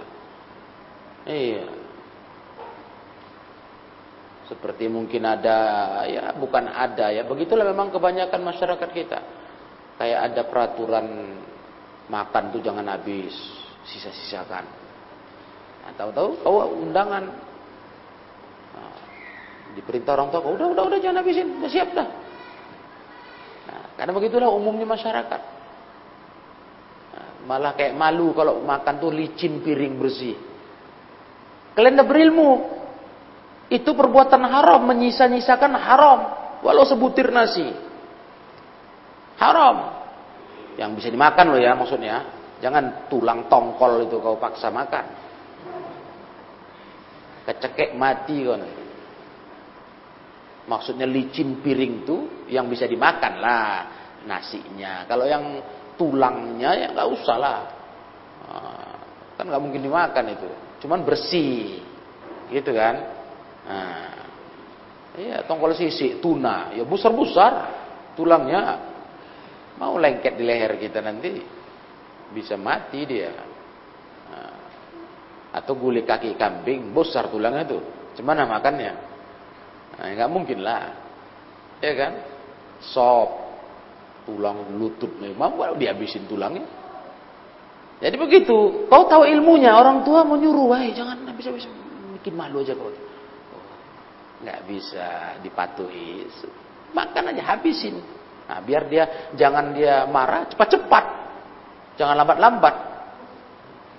Iya. 1.25 1.65
Seperti 4.45 4.93
mungkin 4.93 5.25
ada, 5.25 5.57
ya 6.05 6.37
bukan 6.37 6.69
ada 6.69 7.09
ya. 7.09 7.25
Begitulah 7.25 7.65
memang 7.65 7.89
kebanyakan 7.89 8.45
masyarakat 8.45 8.91
kita. 8.93 9.19
Kayak 9.97 10.21
ada 10.29 10.43
peraturan 10.45 11.41
makan 12.13 12.53
tuh 12.53 12.61
jangan 12.61 12.85
habis, 12.93 13.33
sisa-sisakan. 13.89 14.84
Nah, 15.85 15.93
tahu-tahu 16.01 16.41
kau 16.41 16.65
undangan 16.81 17.29
nah, 18.73 18.97
diperintah 19.77 20.17
orang 20.17 20.33
tua, 20.33 20.41
udah 20.41 20.67
udah 20.73 20.85
udah 20.89 20.99
jangan 21.05 21.21
habisin, 21.21 21.61
udah 21.61 21.69
siap 21.69 21.93
dah. 21.93 22.09
Nah, 23.69 23.85
karena 24.01 24.13
begitulah 24.17 24.49
umumnya 24.49 24.89
masyarakat. 24.89 25.41
Nah, 27.13 27.29
malah 27.45 27.77
kayak 27.77 27.93
malu 27.93 28.33
kalau 28.33 28.65
makan 28.65 28.97
tuh 28.97 29.13
licin 29.13 29.61
piring 29.61 30.01
bersih. 30.01 30.35
Kalian 31.77 32.01
udah 32.01 32.09
berilmu. 32.09 32.51
Itu 33.69 33.93
perbuatan 33.93 34.41
haram, 34.41 34.81
menyisa-nyisakan 34.89 35.73
haram. 35.77 36.21
Walau 36.65 36.89
sebutir 36.89 37.29
nasi. 37.29 37.67
Haram. 39.37 40.01
Yang 40.81 40.91
bisa 41.03 41.09
dimakan 41.13 41.53
loh 41.53 41.61
ya 41.61 41.77
maksudnya. 41.77 42.17
Jangan 42.63 43.11
tulang 43.13 43.51
tongkol 43.53 44.09
itu 44.09 44.17
kau 44.23 44.41
paksa 44.41 44.73
makan. 44.73 45.24
Kecekek 47.45 47.93
mati 47.97 48.45
kan. 48.45 48.63
Maksudnya 50.65 51.05
licin 51.05 51.61
piring 51.61 52.09
tuh 52.09 52.49
yang 52.49 52.69
bisa 52.73 52.89
dimakan 52.89 53.35
lah 53.37 53.69
nasinya. 54.25 55.05
Kalau 55.05 55.29
yang 55.29 55.61
tulangnya 56.01 56.73
ya 56.73 56.87
nggak 56.97 57.09
usah 57.13 57.37
lah. 57.37 57.61
Ah, 58.49 58.97
kan 59.37 59.45
nggak 59.45 59.63
mungkin 59.63 59.85
dimakan 59.85 60.25
itu. 60.33 60.49
Cuman 60.85 61.05
bersih, 61.05 61.81
gitu 62.49 62.73
kan? 62.73 62.95
Nah, 63.65 64.13
iya 65.17 65.45
tongkol 65.49 65.73
sisi 65.73 66.21
tuna, 66.21 66.73
ya 66.77 66.85
besar 66.85 67.13
tulangnya 68.13 68.93
mau 69.81 69.97
lengket 69.99 70.37
di 70.39 70.45
leher 70.45 70.77
kita 70.79 71.01
nanti 71.01 71.41
bisa 72.31 72.55
mati 72.61 73.01
dia. 73.09 73.33
Atau 75.55 75.79
gulai 75.79 76.03
kaki 76.03 76.35
kambing 76.35 76.91
besar 76.91 77.31
tulangnya 77.31 77.63
itu 77.63 77.79
cuman 78.19 78.43
makannya? 78.43 78.93
Nah, 79.95 80.07
nggak 80.11 80.31
mungkin 80.31 80.59
lah. 80.67 80.91
Ya 81.79 81.95
kan? 81.95 82.13
Sop 82.83 83.31
tulang 84.27 84.75
lutut 84.75 85.15
memang 85.23 85.55
baru 85.55 85.79
dihabisin 85.79 86.27
tulangnya? 86.27 86.67
Jadi 88.03 88.19
begitu. 88.19 88.91
Kau 88.91 89.07
tahu 89.07 89.23
ilmunya 89.31 89.79
orang 89.79 90.03
tua 90.03 90.27
mau 90.27 90.35
nyuruh 90.35 90.75
wah 90.75 90.83
jangan 90.91 91.23
habis 91.31 91.47
habis 91.47 91.65
bikin 92.19 92.35
malu 92.35 92.67
aja 92.67 92.75
kau 92.75 92.91
nggak 94.45 94.61
bisa 94.69 95.39
dipatuhi. 95.41 96.29
Makan 96.93 97.31
aja 97.33 97.43
habisin. 97.55 97.97
Nah 98.45 98.59
biar 98.61 98.91
dia 98.91 99.33
jangan 99.39 99.73
dia 99.73 100.05
marah 100.11 100.51
cepat-cepat. 100.51 101.05
Jangan 101.97 102.15
lambat-lambat 102.19 102.94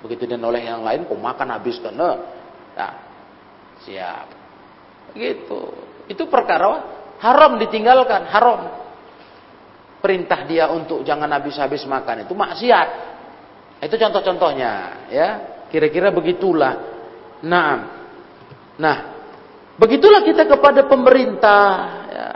Begitu 0.04 0.28
dan 0.28 0.42
oleh 0.44 0.66
yang 0.66 0.84
lain, 0.84 1.08
kau 1.08 1.16
makan 1.16 1.48
habis 1.56 1.80
kan? 1.80 1.96
Nah, 1.96 2.94
siap. 3.86 4.28
Gitu. 5.16 5.62
Itu 6.12 6.28
perkara 6.28 6.84
haram 7.22 7.58
ditinggalkan, 7.62 8.28
haram. 8.28 8.62
Perintah 10.04 10.46
dia 10.46 10.70
untuk 10.70 11.02
jangan 11.02 11.32
habis-habis 11.34 11.82
makan 11.90 12.30
itu 12.30 12.34
maksiat. 12.38 12.88
Itu 13.82 13.96
contoh-contohnya, 13.98 14.74
ya. 15.10 15.30
Kira-kira 15.74 16.14
begitulah. 16.14 16.74
Nah, 17.42 17.74
nah, 18.78 18.98
begitulah 19.82 20.22
kita 20.22 20.46
kepada 20.46 20.86
pemerintah, 20.86 21.66
ya, 22.06 22.30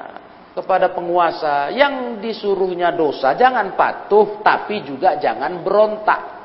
kepada 0.58 0.92
penguasa 0.92 1.70
yang 1.72 2.18
disuruhnya 2.18 2.90
dosa, 2.92 3.38
jangan 3.38 3.78
patuh, 3.78 4.42
tapi 4.42 4.82
juga 4.84 5.22
jangan 5.22 5.62
berontak. 5.62 6.39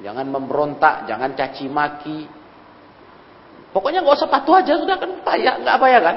Jangan 0.00 0.26
memberontak, 0.32 1.04
jangan 1.04 1.36
caci 1.36 1.68
maki. 1.68 2.24
Pokoknya 3.70 4.02
nggak 4.02 4.16
usah 4.16 4.30
patuh 4.32 4.58
aja 4.58 4.74
sudah 4.80 4.96
kan 4.98 5.10
payah, 5.22 5.54
nggak 5.62 5.76
ya 5.86 6.00
kan? 6.02 6.16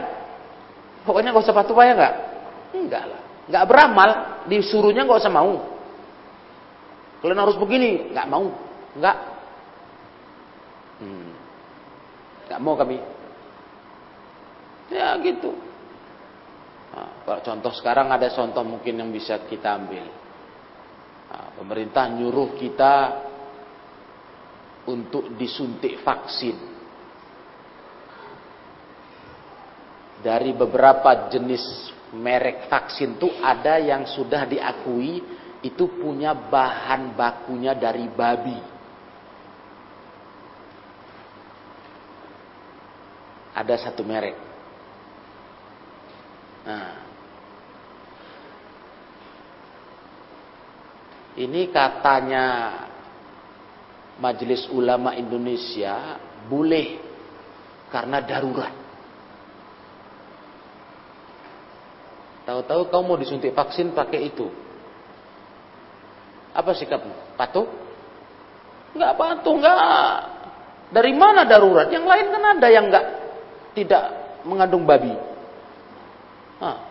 Pokoknya 1.04 1.30
nggak 1.36 1.46
usah 1.46 1.56
patuh 1.56 1.76
payah 1.76 1.94
nggak? 1.94 2.16
Enggak 2.74 3.04
lah. 3.06 3.22
Nggak 3.52 3.66
beramal, 3.68 4.10
disuruhnya 4.48 5.04
nggak 5.06 5.22
usah 5.22 5.34
mau. 5.34 5.54
Kalian 7.22 7.40
harus 7.40 7.60
begini, 7.60 8.12
nggak 8.12 8.28
mau, 8.28 8.48
nggak. 8.98 9.18
Hmm. 11.04 11.32
Mau 12.62 12.78
kami. 12.78 13.02
Ya 14.94 15.18
gitu. 15.20 15.52
Nah, 16.94 17.10
kalau 17.26 17.42
contoh 17.42 17.74
sekarang 17.74 18.14
ada 18.14 18.30
contoh 18.30 18.62
mungkin 18.62 19.02
yang 19.02 19.10
bisa 19.10 19.42
kita 19.50 19.74
ambil. 19.74 20.06
Nah, 21.34 21.50
pemerintah 21.58 22.06
nyuruh 22.14 22.54
kita 22.54 22.94
untuk 24.88 25.36
disuntik 25.40 26.04
vaksin. 26.04 26.58
Dari 30.24 30.56
beberapa 30.56 31.28
jenis 31.28 31.92
merek 32.16 32.72
vaksin 32.72 33.20
itu 33.20 33.28
ada 33.44 33.76
yang 33.82 34.08
sudah 34.08 34.48
diakui 34.48 35.20
itu 35.64 35.86
punya 36.00 36.36
bahan 36.36 37.16
bakunya 37.16 37.76
dari 37.76 38.08
babi. 38.08 38.60
Ada 43.54 43.90
satu 43.90 44.02
merek. 44.04 44.36
Nah, 46.64 46.96
ini 51.36 51.68
katanya 51.68 52.46
Majelis 54.22 54.70
Ulama 54.70 55.18
Indonesia 55.18 56.22
boleh 56.46 57.02
karena 57.90 58.22
darurat. 58.22 58.74
Tahu-tahu 62.44 62.82
kau 62.92 63.04
mau 63.08 63.16
disuntik 63.16 63.56
vaksin 63.56 63.96
pakai 63.96 64.28
itu. 64.28 64.52
Apa 66.54 66.76
sikapmu? 66.76 67.40
Patuh? 67.40 67.66
Enggak 68.94 69.14
patuh, 69.18 69.54
enggak. 69.58 70.18
Dari 70.94 71.14
mana 71.18 71.48
darurat? 71.50 71.90
Yang 71.90 72.06
lain 72.06 72.26
kan 72.30 72.44
ada 72.60 72.68
yang 72.70 72.86
enggak 72.92 73.06
tidak 73.74 74.04
mengandung 74.46 74.86
babi. 74.86 75.16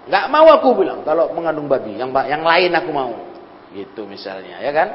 Enggak 0.09 0.27
mau 0.33 0.49
aku 0.51 0.83
bilang 0.83 1.07
kalau 1.07 1.31
mengandung 1.37 1.71
babi. 1.71 1.95
Yang 1.95 2.11
yang 2.27 2.43
lain 2.43 2.71
aku 2.75 2.91
mau. 2.91 3.13
Gitu 3.73 4.05
misalnya, 4.05 4.61
ya 4.61 4.73
kan? 4.73 4.89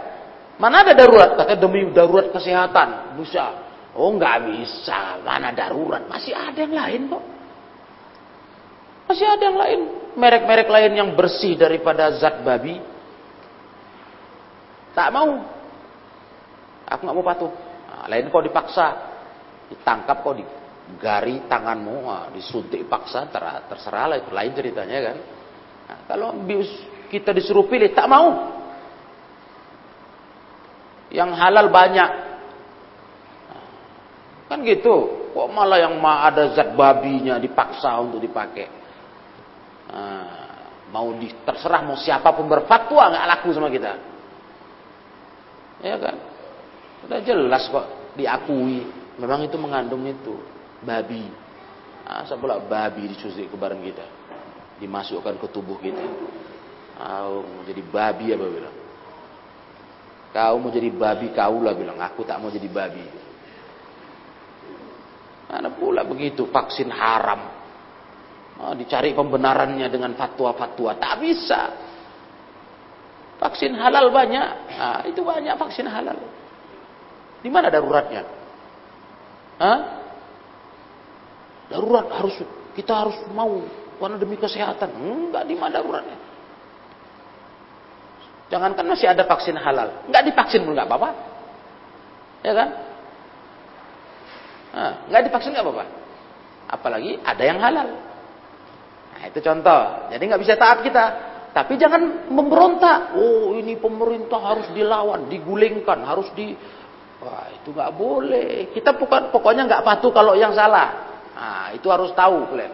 Mana 0.58 0.82
ada 0.82 0.98
darurat? 0.98 1.38
Kata 1.38 1.54
demi 1.54 1.86
darurat 1.94 2.34
kesehatan. 2.34 3.14
Bisa. 3.22 3.46
Oh 3.94 4.10
nggak 4.14 4.38
bisa. 4.50 5.22
Mana 5.22 5.54
darurat? 5.54 6.10
Masih 6.10 6.34
ada 6.34 6.58
yang 6.58 6.74
lain 6.74 7.02
kok. 7.14 7.24
Masih 9.06 9.26
ada 9.30 9.44
yang 9.46 9.58
lain. 9.58 9.80
Merek-merek 10.18 10.66
lain 10.66 10.92
yang 10.98 11.10
bersih 11.14 11.54
daripada 11.54 12.10
zat 12.18 12.42
babi. 12.42 12.82
Tak 14.98 15.14
mau. 15.14 15.46
Aku 16.90 17.02
nggak 17.06 17.16
mau 17.22 17.26
patuh. 17.26 17.54
Nah, 17.94 18.10
lain 18.10 18.34
kau 18.34 18.42
dipaksa. 18.42 19.14
Ditangkap 19.70 20.26
kau 20.26 20.34
digari 20.34 21.46
tanganmu. 21.46 21.96
Nah, 22.02 22.34
disuntik 22.34 22.90
paksa. 22.90 23.30
Terserah 23.70 24.06
lah 24.10 24.18
itu. 24.18 24.34
Lain 24.34 24.52
ceritanya 24.58 24.98
kan. 25.06 25.18
Nah, 25.86 26.00
kalau 26.10 26.34
kita 27.14 27.30
disuruh 27.30 27.70
pilih. 27.70 27.94
Tak 27.94 28.10
mau. 28.10 28.57
Yang 31.12 31.30
halal 31.40 31.68
banyak. 31.72 32.10
Kan 34.48 34.64
gitu. 34.64 35.28
Kok 35.36 35.48
malah 35.54 35.78
yang 35.78 36.02
ada 36.02 36.56
zat 36.56 36.74
babinya 36.74 37.38
dipaksa 37.38 37.94
untuk 38.02 38.18
dipakai. 38.24 38.68
Nah, 39.88 40.48
mau 40.90 41.14
di, 41.14 41.30
terserah 41.46 41.86
mau 41.86 41.96
siapa 42.00 42.34
pun 42.34 42.50
berfatwa 42.50 43.14
nggak 43.14 43.28
laku 43.38 43.50
sama 43.54 43.70
kita. 43.70 43.94
Ya 45.86 45.96
kan? 46.02 46.16
Sudah 47.06 47.20
jelas 47.22 47.64
kok 47.70 47.86
diakui. 48.18 48.82
Memang 49.22 49.46
itu 49.46 49.58
mengandung 49.62 50.06
itu 50.10 50.42
babi. 50.82 51.30
Nah, 52.08 52.24
pula 52.40 52.58
babi 52.64 53.14
disusuk 53.14 53.52
ke 53.52 53.58
barang 53.60 53.82
kita. 53.84 54.06
Dimasukkan 54.82 55.38
ke 55.38 55.48
tubuh 55.54 55.78
kita. 55.78 56.02
Oh, 56.98 57.46
jadi 57.70 57.82
babi 57.86 58.34
apa 58.34 58.46
bilang? 58.48 58.87
Kau 60.38 60.62
mau 60.62 60.70
jadi 60.70 60.94
babi 60.94 61.34
kau 61.34 61.66
lah 61.66 61.74
bilang, 61.74 61.98
aku 61.98 62.22
tak 62.22 62.38
mau 62.38 62.54
jadi 62.54 62.70
babi. 62.70 63.02
Mana 65.50 65.74
pula 65.74 66.06
begitu 66.06 66.46
vaksin 66.54 66.94
haram. 66.94 67.42
Oh, 68.62 68.74
dicari 68.78 69.18
pembenarannya 69.18 69.90
dengan 69.90 70.14
fatwa-fatwa. 70.14 70.94
Tak 71.02 71.14
bisa. 71.26 71.62
Vaksin 73.42 73.74
halal 73.82 74.14
banyak. 74.14 74.50
Nah, 74.78 75.02
itu 75.10 75.26
banyak 75.26 75.58
vaksin 75.58 75.90
halal. 75.90 76.22
Di 77.42 77.50
mana 77.50 77.74
daruratnya? 77.74 78.22
Hah? 79.58 79.80
Darurat 81.74 82.14
harus 82.14 82.38
kita 82.78 82.94
harus 82.94 83.18
mau 83.34 83.66
karena 83.98 84.22
demi 84.22 84.38
kesehatan. 84.38 85.02
Enggak 85.02 85.50
di 85.50 85.58
mana 85.58 85.82
daruratnya. 85.82 86.27
Jangankan 88.48 88.86
masih 88.88 89.12
ada 89.12 89.28
vaksin 89.28 89.60
halal, 89.60 90.08
nggak 90.08 90.24
divaksin 90.32 90.64
pun 90.64 90.72
nggak 90.72 90.88
apa-apa, 90.88 91.10
ya 92.48 92.54
kan? 92.56 92.70
Nah, 94.72 94.94
nggak 95.12 95.22
divaksin 95.28 95.52
nggak 95.52 95.66
apa-apa, 95.68 95.86
apalagi 96.72 97.20
ada 97.28 97.44
yang 97.44 97.60
halal. 97.60 97.88
Nah 99.18 99.24
itu 99.26 99.42
contoh. 99.42 99.82
Jadi 100.14 100.24
nggak 100.30 100.42
bisa 100.46 100.54
taat 100.56 100.86
kita. 100.86 101.06
Tapi 101.50 101.74
jangan 101.82 102.30
memberontak. 102.30 103.18
Oh 103.18 103.58
ini 103.58 103.74
pemerintah 103.82 104.38
harus 104.38 104.70
dilawan, 104.78 105.26
digulingkan, 105.26 106.06
harus 106.06 106.30
di 106.38 106.54
Wah 107.18 107.50
itu 107.50 107.74
nggak 107.74 107.98
boleh. 107.98 108.70
Kita 108.70 108.94
bukan 108.94 109.34
pokoknya 109.34 109.66
nggak 109.66 109.82
patuh 109.82 110.14
kalau 110.14 110.38
yang 110.38 110.54
salah. 110.54 111.18
Nah 111.34 111.74
itu 111.74 111.90
harus 111.90 112.14
tahu 112.14 112.54
kalian. 112.54 112.74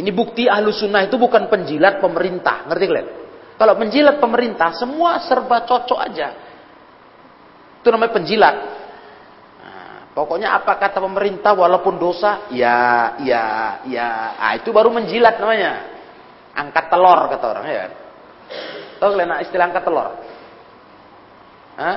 Ini 0.00 0.10
bukti 0.16 0.48
ahlu 0.48 0.72
sunnah 0.72 1.04
itu 1.04 1.20
bukan 1.20 1.48
penjilat 1.52 2.00
pemerintah, 2.00 2.64
ngerti 2.68 2.84
kalian? 2.88 3.08
Kalau 3.56 3.74
penjilat 3.80 4.20
pemerintah 4.20 4.76
semua 4.76 5.16
serba 5.24 5.64
cocok 5.64 5.96
aja. 5.96 6.28
Itu 7.80 7.88
namanya 7.88 8.12
penjilat. 8.12 8.56
Nah, 9.64 9.98
pokoknya 10.12 10.52
apa 10.52 10.76
kata 10.76 11.00
pemerintah 11.00 11.56
walaupun 11.56 11.96
dosa, 11.96 12.52
ya, 12.52 13.16
ya, 13.24 13.44
ya. 13.88 14.36
Ah 14.36 14.52
itu 14.60 14.68
baru 14.76 14.92
menjilat 14.92 15.40
namanya. 15.40 15.72
Angkat 16.52 16.84
telur 16.92 17.20
kata 17.32 17.44
orang 17.48 17.64
ya. 17.68 17.84
Tahu 19.00 19.08
kalian 19.16 19.40
istilah 19.44 19.64
angkat 19.72 19.84
telur? 19.84 20.08
Hah? 21.76 21.96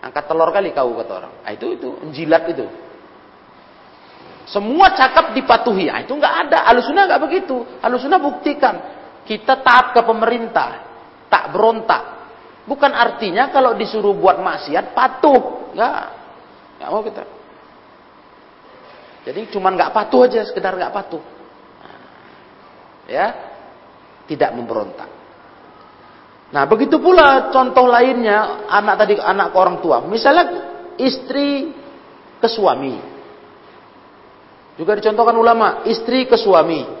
Angkat 0.00 0.24
telur 0.32 0.48
kali 0.48 0.72
kau 0.72 0.96
kata 0.96 1.12
orang. 1.12 1.32
Ah, 1.44 1.52
itu 1.52 1.76
itu 1.76 1.88
jilat 2.16 2.48
itu. 2.48 2.64
Semua 4.48 4.96
cakap 4.96 5.36
dipatuhi. 5.36 5.92
Ah, 5.92 6.00
itu 6.00 6.16
nggak 6.16 6.48
ada. 6.48 6.64
Alusuna 6.72 7.04
nggak 7.04 7.20
begitu. 7.20 7.68
Alusuna 7.84 8.16
buktikan 8.16 8.99
kita 9.24 9.60
taat 9.60 9.96
ke 9.96 10.00
pemerintah, 10.04 10.70
tak 11.30 11.54
berontak. 11.54 12.02
Bukan 12.66 12.92
artinya 12.92 13.50
kalau 13.50 13.74
disuruh 13.74 14.14
buat 14.14 14.38
maksiat 14.38 14.92
patuh. 14.94 15.72
Nggak. 15.74 16.02
Nggak 16.78 16.90
mau 16.90 17.02
kita. 17.02 17.22
Jadi 19.20 19.40
cuman 19.52 19.76
nggak 19.76 19.92
patuh 19.92 20.26
aja, 20.26 20.40
sekedar 20.48 20.74
nggak 20.76 20.94
patuh. 20.94 21.20
Nah, 21.20 22.00
ya, 23.10 23.26
tidak 24.24 24.50
memberontak. 24.56 25.10
Nah, 26.50 26.66
begitu 26.66 26.98
pula 26.98 27.54
contoh 27.54 27.86
lainnya 27.86 28.66
anak 28.66 28.94
tadi 29.06 29.14
anak 29.18 29.54
ke 29.54 29.56
orang 29.56 29.78
tua. 29.78 30.02
Misalnya 30.02 30.44
istri 30.98 31.70
ke 32.42 32.48
suami. 32.50 32.98
Juga 34.74 34.96
dicontohkan 34.96 35.36
ulama, 35.36 35.84
istri 35.86 36.26
ke 36.26 36.34
suami. 36.34 36.99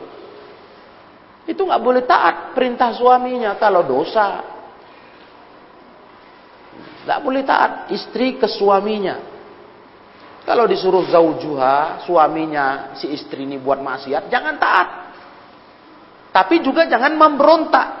Itu 1.50 1.66
nggak 1.66 1.82
boleh 1.82 2.06
taat 2.06 2.54
perintah 2.54 2.94
suaminya 2.94 3.58
kalau 3.58 3.82
dosa. 3.82 4.38
Nggak 7.02 7.20
boleh 7.26 7.42
taat 7.42 7.72
istri 7.90 8.38
ke 8.38 8.46
suaminya. 8.46 9.18
Kalau 10.46 10.70
disuruh 10.70 11.10
zaujuha, 11.10 12.06
suaminya 12.06 12.94
si 12.94 13.10
istri 13.10 13.42
ini 13.42 13.58
buat 13.58 13.82
maksiat, 13.82 14.30
jangan 14.30 14.54
taat. 14.62 14.88
Tapi 16.30 16.62
juga 16.62 16.86
jangan 16.86 17.18
memberontak. 17.18 18.00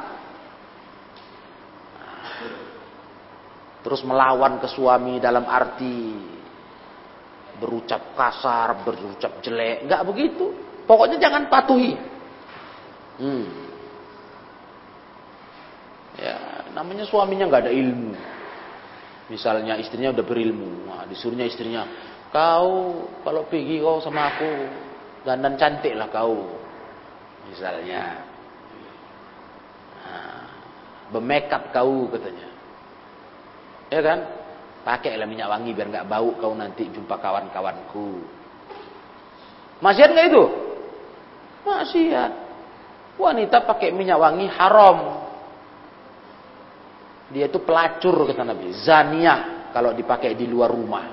terus 3.80 4.04
melawan 4.04 4.60
ke 4.60 4.68
suami 4.68 5.16
dalam 5.18 5.48
arti 5.48 6.16
berucap 7.60 8.16
kasar, 8.16 8.84
berucap 8.84 9.40
jelek, 9.44 9.84
nggak 9.84 10.02
begitu. 10.08 10.52
Pokoknya 10.88 11.20
jangan 11.20 11.48
patuhi. 11.52 11.92
Hmm. 13.20 13.46
Ya, 16.16 16.36
namanya 16.72 17.04
suaminya 17.04 17.44
nggak 17.46 17.68
ada 17.68 17.72
ilmu. 17.72 18.16
Misalnya 19.30 19.78
istrinya 19.78 20.10
udah 20.10 20.24
berilmu, 20.26 20.90
nah, 20.90 21.06
disuruhnya 21.06 21.46
istrinya, 21.46 21.86
kau 22.34 23.06
kalau 23.22 23.46
pergi 23.46 23.78
kau 23.78 24.02
sama 24.02 24.26
aku, 24.34 24.52
dandan 25.22 25.54
cantik 25.54 25.94
lah 25.94 26.10
kau. 26.10 26.50
Misalnya, 27.46 28.26
nah, 30.02 30.44
bemakeup 31.14 31.70
kau 31.70 32.10
katanya. 32.10 32.48
Ya 33.92 34.00
kan? 34.02 34.18
Pakailah 34.80 35.28
minyak 35.28 35.52
wangi 35.52 35.76
biar 35.76 35.92
nggak 35.92 36.08
bau 36.08 36.32
kau 36.40 36.56
nanti 36.56 36.88
jumpa 36.88 37.20
kawan-kawanku. 37.20 38.24
Maksiat 39.84 40.10
nggak 40.10 40.26
itu? 40.32 40.44
Maksiat. 41.68 42.32
Wanita 43.18 43.66
pakai 43.66 43.90
minyak 43.90 44.18
wangi 44.18 44.46
haram. 44.46 44.98
Dia 47.30 47.46
itu 47.46 47.62
pelacur 47.62 48.26
kata 48.26 48.42
Nabi. 48.42 48.74
Zaniah 48.74 49.70
kalau 49.70 49.94
dipakai 49.94 50.34
di 50.34 50.50
luar 50.50 50.70
rumah. 50.70 51.04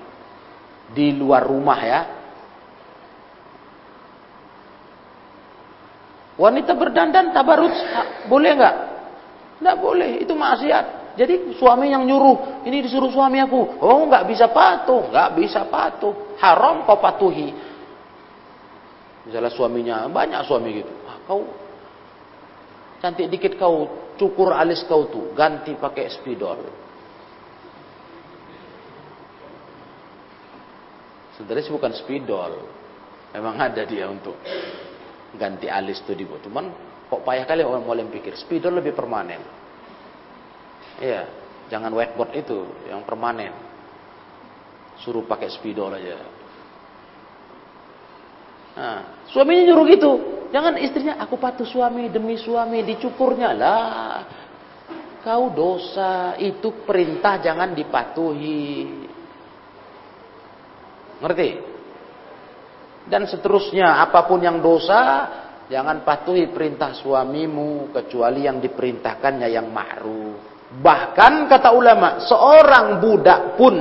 Di 0.94 1.14
luar 1.14 1.46
rumah 1.46 1.80
ya. 1.82 2.02
Wanita 6.38 6.78
berdandan 6.78 7.34
tabarut 7.34 7.74
boleh 8.30 8.52
nggak? 8.54 8.76
Nggak 9.58 9.78
boleh, 9.82 10.22
itu 10.22 10.34
maksiat. 10.38 11.18
Jadi 11.18 11.58
suami 11.58 11.90
yang 11.90 12.06
nyuruh, 12.06 12.62
ini 12.62 12.86
disuruh 12.86 13.10
suami 13.10 13.42
aku. 13.42 13.82
Oh, 13.82 14.06
nggak 14.06 14.30
bisa 14.30 14.54
patuh, 14.54 15.10
nggak 15.10 15.30
bisa 15.34 15.66
patuh. 15.66 16.38
Haram 16.38 16.86
kau 16.86 17.02
patuhi. 17.02 17.50
Misalnya 19.26 19.50
suaminya, 19.50 20.06
banyak 20.06 20.46
suami 20.46 20.78
gitu. 20.78 20.94
Ah, 21.10 21.18
kau 21.26 21.42
cantik 23.02 23.30
dikit 23.30 23.54
kau, 23.58 23.90
cukur 24.18 24.54
alis 24.54 24.82
kau 24.90 25.10
tuh, 25.10 25.34
ganti 25.38 25.78
pakai 25.78 26.10
spidol. 26.10 26.60
Sebenarnya 31.38 31.70
bukan 31.70 31.94
spidol. 31.94 32.54
Memang 33.38 33.62
ada 33.62 33.86
dia 33.86 34.10
untuk 34.10 34.34
ganti 35.38 35.70
alis 35.70 36.02
tuh 36.02 36.18
dibuat. 36.18 36.42
Cuman 36.42 36.74
kok 37.06 37.22
payah 37.22 37.46
kali 37.46 37.62
orang 37.62 37.86
mulai 37.86 38.08
pikir, 38.10 38.34
spidol 38.34 38.74
lebih 38.82 38.98
permanen. 38.98 39.40
Iya, 40.98 41.30
jangan 41.70 41.94
whiteboard 41.94 42.34
itu 42.34 42.66
yang 42.90 43.06
permanen. 43.06 43.54
Suruh 44.98 45.22
pakai 45.30 45.54
spidol 45.54 45.94
aja. 45.94 46.18
Nah, 48.78 49.00
suaminya 49.30 49.74
nyuruh 49.74 49.86
gitu. 49.94 50.12
Jangan 50.48 50.80
istrinya, 50.80 51.20
aku 51.20 51.36
patuh 51.36 51.68
suami 51.68 52.08
demi 52.08 52.40
suami 52.40 52.84
dicukurnya 52.88 53.52
lah. 53.52 54.24
Kau 55.20 55.52
dosa, 55.52 56.40
itu 56.40 56.88
perintah 56.88 57.36
jangan 57.44 57.76
dipatuhi. 57.76 58.88
Ngerti? 61.20 61.50
Dan 63.08 63.28
seterusnya, 63.28 64.04
apa 64.04 64.24
pun 64.24 64.40
yang 64.40 64.64
dosa, 64.64 65.28
jangan 65.68 66.08
patuhi 66.08 66.48
perintah 66.48 66.96
suamimu 66.96 67.92
kecuali 67.92 68.48
yang 68.48 68.64
diperintahkannya 68.64 69.48
yang 69.52 69.68
ma'ruf. 69.68 70.72
Bahkan 70.80 71.48
kata 71.48 71.76
ulama, 71.76 72.24
seorang 72.24 73.00
budak 73.00 73.42
pun 73.56 73.76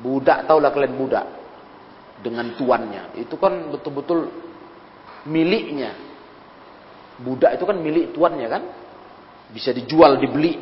budak 0.00 0.44
taulah 0.44 0.72
kalian 0.72 0.96
budak 0.96 1.26
dengan 2.20 2.52
tuannya. 2.56 3.16
Itu 3.16 3.40
kan 3.40 3.72
betul-betul 3.72 4.51
miliknya. 5.28 5.92
Budak 7.22 7.54
itu 7.54 7.64
kan 7.68 7.78
milik 7.78 8.16
tuannya 8.16 8.48
kan? 8.48 8.62
Bisa 9.52 9.70
dijual, 9.70 10.18
dibeli. 10.18 10.58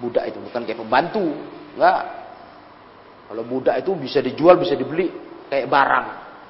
Budak 0.00 0.34
itu 0.34 0.38
bukan 0.42 0.62
kayak 0.66 0.80
pembantu, 0.82 1.26
enggak. 1.78 2.02
Kalau 3.30 3.42
budak 3.46 3.80
itu 3.80 3.92
bisa 3.94 4.18
dijual, 4.18 4.58
bisa 4.58 4.74
dibeli 4.74 5.08
kayak 5.46 5.68
barang. 5.70 6.06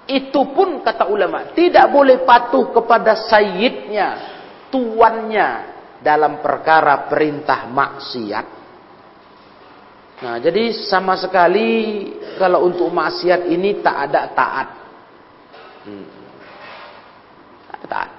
Itu 0.08 0.50
pun 0.50 0.82
kata 0.82 1.06
ulama 1.06 1.54
tidak 1.54 1.86
boleh 1.92 2.26
patuh 2.26 2.74
kepada 2.74 3.14
sayyidnya, 3.14 4.08
tuannya, 4.72 5.48
dalam 6.02 6.42
perkara 6.42 7.06
perintah 7.06 7.70
maksiat. 7.70 8.46
Nah, 10.22 10.36
jadi 10.38 10.74
sama 10.86 11.18
sekali 11.18 11.70
kalau 12.38 12.66
untuk 12.66 12.90
maksiat 12.90 13.46
ini 13.50 13.82
tak 13.82 13.96
ada 14.10 14.20
taat. 14.34 14.68
Hmm. 15.86 16.21
Taat. 17.92 18.10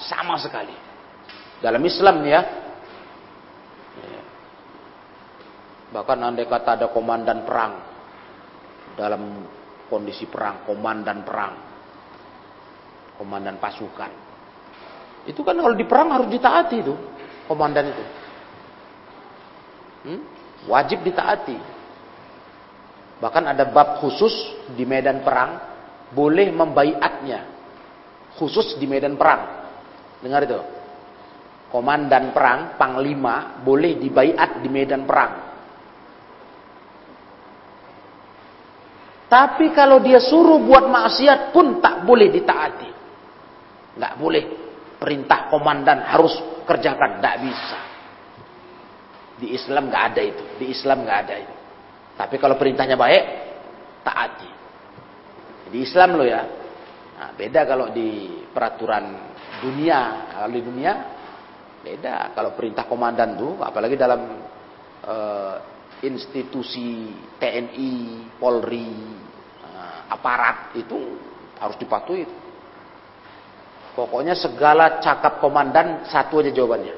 Sama 0.00 0.40
sekali. 0.40 0.72
Dalam 1.60 1.84
Islam 1.84 2.24
ya. 2.24 2.40
Bahkan 5.92 6.18
andai 6.24 6.48
kata 6.48 6.80
ada 6.80 6.86
komandan 6.88 7.44
perang. 7.44 7.74
Dalam 8.96 9.44
kondisi 9.92 10.24
perang, 10.24 10.64
komandan 10.64 11.20
perang. 11.20 11.54
Komandan 13.20 13.60
pasukan 13.60 14.32
itu 15.22 15.40
kan 15.46 15.54
kalau 15.54 15.76
di 15.78 15.86
perang 15.86 16.10
harus 16.10 16.26
ditaati 16.26 16.76
itu 16.82 16.94
komandan 17.46 17.94
itu. 17.94 18.04
Hmm? 20.02 20.20
Wajib 20.66 21.06
ditaati. 21.06 21.58
Bahkan 23.22 23.44
ada 23.54 23.70
bab 23.70 24.02
khusus 24.02 24.34
di 24.74 24.82
medan 24.82 25.22
perang 25.22 25.62
boleh 26.10 26.50
membaiatnya 26.50 27.51
khusus 28.36 28.76
di 28.80 28.86
medan 28.88 29.16
perang. 29.16 29.68
Dengar 30.22 30.44
itu. 30.46 30.60
komandan 31.72 32.36
perang, 32.36 32.76
panglima, 32.76 33.64
boleh 33.64 33.96
dibaiat 33.96 34.60
di 34.60 34.68
medan 34.68 35.08
perang. 35.08 35.32
Tapi 39.32 39.72
kalau 39.72 39.96
dia 40.04 40.20
suruh 40.20 40.60
buat 40.60 40.84
maksiat 40.92 41.56
pun 41.56 41.80
tak 41.80 42.04
boleh 42.04 42.28
ditaati. 42.28 42.90
Nggak 43.96 44.14
boleh 44.20 44.44
perintah 45.00 45.48
komandan 45.48 46.04
harus 46.04 46.36
kerjakan, 46.68 47.24
nggak 47.24 47.36
bisa. 47.40 47.80
Di 49.40 49.56
Islam 49.56 49.88
nggak 49.88 50.04
ada 50.12 50.20
itu, 50.20 50.44
di 50.60 50.66
Islam 50.68 51.08
nggak 51.08 51.18
ada 51.24 51.34
itu. 51.40 51.54
Tapi 52.20 52.36
kalau 52.36 52.60
perintahnya 52.60 53.00
baik, 53.00 53.22
taati. 54.04 54.50
Di 55.72 55.80
Islam 55.80 56.20
lo 56.20 56.28
ya. 56.28 56.61
Nah, 57.22 57.30
beda 57.38 57.62
kalau 57.62 57.94
di 57.94 58.42
peraturan 58.50 59.30
dunia. 59.62 60.34
Kalau 60.34 60.50
di 60.50 60.62
dunia 60.66 60.92
Beda 61.82 62.30
kalau 62.30 62.54
perintah 62.54 62.86
komandan 62.86 63.34
tuh, 63.34 63.58
apalagi 63.58 63.98
dalam 63.98 64.38
uh, 65.02 65.56
institusi 65.98 67.10
TNI, 67.42 67.94
Polri, 68.38 68.86
uh, 69.66 70.06
aparat 70.06 70.78
itu 70.78 71.18
harus 71.58 71.74
dipatuhi. 71.82 72.22
Pokoknya 73.98 74.38
segala 74.38 75.02
cakap 75.02 75.42
komandan 75.42 76.06
satu 76.06 76.38
aja 76.38 76.54
jawabannya. 76.54 76.94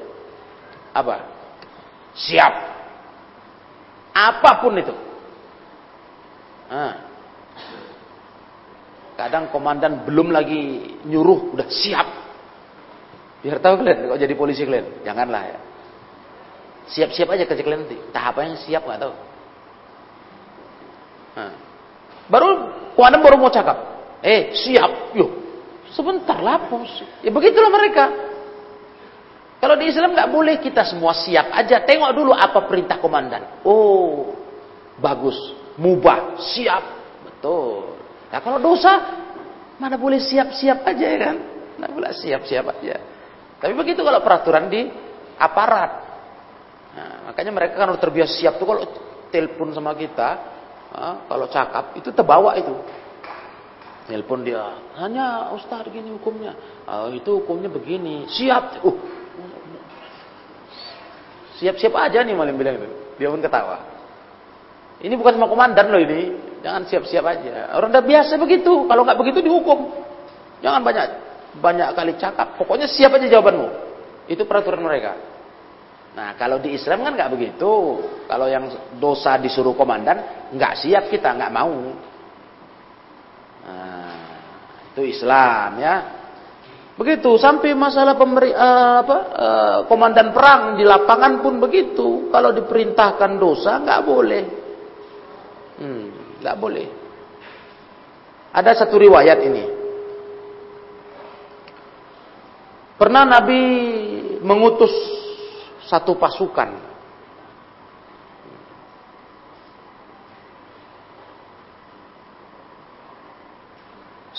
Apa? 0.93 1.15
Siap. 2.13 2.53
Apa 4.13 4.51
pun 4.61 4.73
itu. 4.77 4.95
Nah. 6.69 7.04
Kadang 9.15 9.47
komandan 9.49 10.03
belum 10.03 10.31
lagi 10.31 10.91
nyuruh 11.07 11.55
udah 11.55 11.67
siap 11.71 12.25
Biar 13.45 13.61
tahu 13.61 13.85
kalian 13.85 14.09
kok 14.09 14.17
jadi 14.17 14.33
polisi 14.33 14.65
kalian. 14.65 15.05
Janganlah 15.05 15.43
ya. 15.45 15.59
Siap-siap 16.89 17.29
aja 17.29 17.45
kerja 17.45 17.61
kalian 17.61 17.85
nanti. 17.85 17.97
Tahapannya 18.09 18.57
siap 18.57 18.81
nggak 18.81 18.99
tahu. 19.05 19.13
Nah. 21.37 21.53
Baru 22.25 22.49
kuadam 22.97 23.21
baru 23.21 23.37
mau 23.37 23.53
cakap. 23.53 23.77
Eh 24.25 24.49
siap. 24.57 25.13
Yuk. 25.13 25.29
Sebentar 25.93 26.41
lah 26.41 26.65
Ya 27.21 27.29
begitulah 27.29 27.69
mereka. 27.69 28.09
Kalau 29.61 29.77
di 29.77 29.93
Islam 29.93 30.17
nggak 30.17 30.33
boleh 30.33 30.57
kita 30.57 30.81
semua 30.81 31.13
siap 31.13 31.53
aja. 31.53 31.85
Tengok 31.85 32.17
dulu 32.17 32.33
apa 32.33 32.65
perintah 32.65 32.97
komandan. 32.97 33.61
Oh, 33.61 34.33
bagus, 34.97 35.37
mubah, 35.77 36.41
siap, 36.41 36.81
betul. 37.29 37.93
Nah 38.35 38.43
kalau 38.43 38.59
dosa, 38.59 38.99
mana 39.79 39.95
boleh 39.95 40.19
siap-siap 40.19 40.83
aja 40.83 41.05
ya 41.07 41.19
kan? 41.23 41.35
Mana 41.79 41.87
boleh 41.87 42.11
siap-siap 42.11 42.67
aja. 42.67 42.99
Tapi 43.63 43.71
begitu 43.71 44.03
kalau 44.03 44.19
peraturan 44.19 44.67
di 44.67 44.91
aparat. 45.39 45.91
Nah, 46.99 47.31
makanya 47.31 47.55
mereka 47.55 47.79
kan 47.79 47.95
harus 47.95 48.03
terbiasa 48.03 48.35
siap 48.35 48.59
tuh 48.59 48.67
kalau 48.67 48.83
telepon 49.31 49.71
sama 49.71 49.95
kita, 49.95 50.29
nah, 50.91 51.23
kalau 51.31 51.47
cakap 51.47 51.95
itu 51.95 52.11
terbawa 52.11 52.59
itu. 52.59 52.75
Telepon 54.11 54.43
dia, 54.43 54.83
hanya 54.99 55.55
Ustaz 55.55 55.87
gini 55.87 56.11
hukumnya. 56.11 56.59
Oh, 56.91 57.07
itu 57.15 57.39
hukumnya 57.39 57.71
begini. 57.71 58.27
Siap. 58.27 58.83
Uh. 58.83 58.99
Siap-siap 61.55 61.95
aja 61.95 62.19
nih 62.19 62.35
malam 62.35 62.59
bilang 62.59 62.83
itu. 62.83 63.15
Dia 63.15 63.31
pun 63.31 63.39
ketawa. 63.39 63.79
Ini 64.99 65.15
bukan 65.15 65.39
sama 65.39 65.47
komandan 65.47 65.87
loh 65.87 66.03
ini. 66.03 66.44
Jangan 66.65 66.81
siap-siap 66.89 67.25
aja. 67.29 67.77
Orang 67.77 67.93
udah 67.93 68.01
biasa 68.01 68.41
begitu. 68.41 68.89
Kalau 68.89 69.05
nggak 69.05 69.21
begitu 69.21 69.45
dihukum. 69.45 69.85
Jangan 70.65 70.81
banyak 70.81 71.05
banyak 71.61 71.89
kali 71.93 72.13
cakap, 72.17 72.57
pokoknya 72.57 72.89
siap 72.89 73.13
aja 73.15 73.29
jawabanmu. 73.29 73.67
Itu 74.25 74.49
peraturan 74.49 74.81
mereka. 74.81 75.13
Nah, 76.17 76.33
kalau 76.39 76.57
di 76.57 76.73
Islam 76.73 77.05
kan 77.05 77.13
nggak 77.13 77.31
begitu. 77.31 78.01
Kalau 78.25 78.49
yang 78.49 78.65
dosa 78.97 79.37
disuruh 79.37 79.77
komandan, 79.77 80.49
nggak 80.57 80.73
siap 80.81 81.13
kita, 81.13 81.37
nggak 81.37 81.53
mau. 81.53 81.75
Nah, 83.69 84.25
itu 84.95 85.01
Islam 85.05 85.69
ya. 85.77 85.95
Begitu 86.95 87.35
sampai 87.35 87.75
masalah 87.75 88.15
pemberi 88.15 88.55
uh, 88.55 89.03
apa 89.03 89.17
uh, 89.35 89.79
komandan 89.91 90.31
perang 90.31 90.79
di 90.79 90.87
lapangan 90.87 91.43
pun 91.43 91.59
begitu. 91.59 92.31
Kalau 92.31 92.55
diperintahkan 92.55 93.31
dosa 93.35 93.83
nggak 93.83 94.01
boleh. 94.07 94.43
Hmm, 95.75 96.14
nggak 96.45 96.61
boleh. 96.61 96.85
Ada 98.53 98.85
satu 98.85 99.01
riwayat 99.01 99.41
ini. 99.41 99.65
Pernah 103.01 103.25
Nabi 103.25 103.61
mengutus 104.45 104.93
satu 105.89 106.13
pasukan 106.21 106.93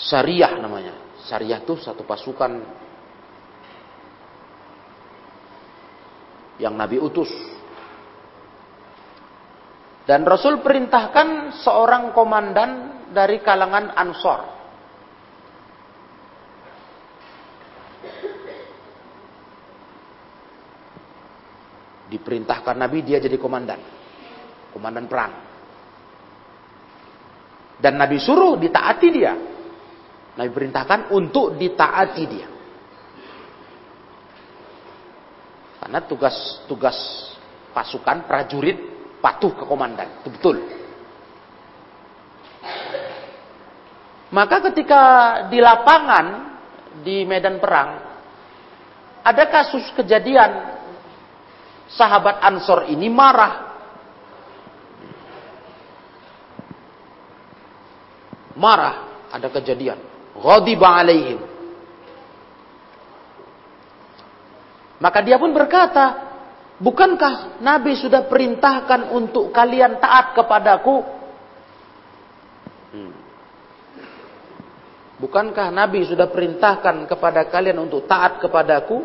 Syariah 0.07 0.55
namanya. 0.63 0.95
Syariah 1.27 1.59
itu 1.59 1.75
satu 1.83 2.07
pasukan 2.07 2.63
yang 6.63 6.71
Nabi 6.79 6.95
utus. 7.03 7.27
Dan 10.07 10.23
Rasul 10.23 10.63
perintahkan 10.63 11.59
seorang 11.59 12.15
komandan 12.15 13.03
dari 13.11 13.43
kalangan 13.43 13.91
Ansor. 13.91 14.41
Diperintahkan 22.07 22.75
Nabi 22.79 23.03
dia 23.03 23.19
jadi 23.19 23.35
komandan. 23.35 23.83
Komandan 24.71 25.11
perang. 25.11 25.33
Dan 27.75 27.99
Nabi 27.99 28.15
suruh 28.15 28.55
ditaati 28.55 29.07
dia. 29.11 29.35
Nabi 30.39 30.49
perintahkan 30.55 31.11
untuk 31.11 31.59
ditaati 31.59 32.23
dia. 32.31 32.47
Karena 35.83 35.99
tugas-tugas 35.99 36.95
pasukan 37.75 38.23
prajurit 38.23 38.96
patuh 39.19 39.53
ke 39.53 39.63
komandan. 39.65 40.21
Itu 40.21 40.29
betul. 40.33 40.57
Maka 44.27 44.59
ketika 44.71 45.01
di 45.47 45.63
lapangan 45.63 46.25
di 46.99 47.23
medan 47.23 47.63
perang 47.63 47.89
ada 49.23 49.43
kasus 49.47 49.83
kejadian 49.95 50.79
sahabat 51.91 52.43
Ansor 52.43 52.91
ini 52.91 53.07
marah. 53.07 53.67
Marah, 58.57 59.27
ada 59.29 59.47
kejadian. 59.53 60.01
Ghadiba 60.33 60.89
alaihim. 60.97 61.39
Maka 64.97 65.21
dia 65.21 65.37
pun 65.37 65.53
berkata, 65.53 66.26
Bukankah 66.77 67.57
Nabi 67.57 67.97
sudah 67.97 68.29
perintahkan 68.29 69.09
untuk 69.09 69.49
kalian 69.49 69.97
taat 69.97 70.37
kepadaku? 70.37 71.01
Hmm. 72.93 73.13
Bukankah 75.17 75.73
Nabi 75.73 76.05
sudah 76.05 76.29
perintahkan 76.29 77.09
kepada 77.09 77.49
kalian 77.49 77.81
untuk 77.81 78.05
taat 78.05 78.37
kepadaku? 78.37 79.01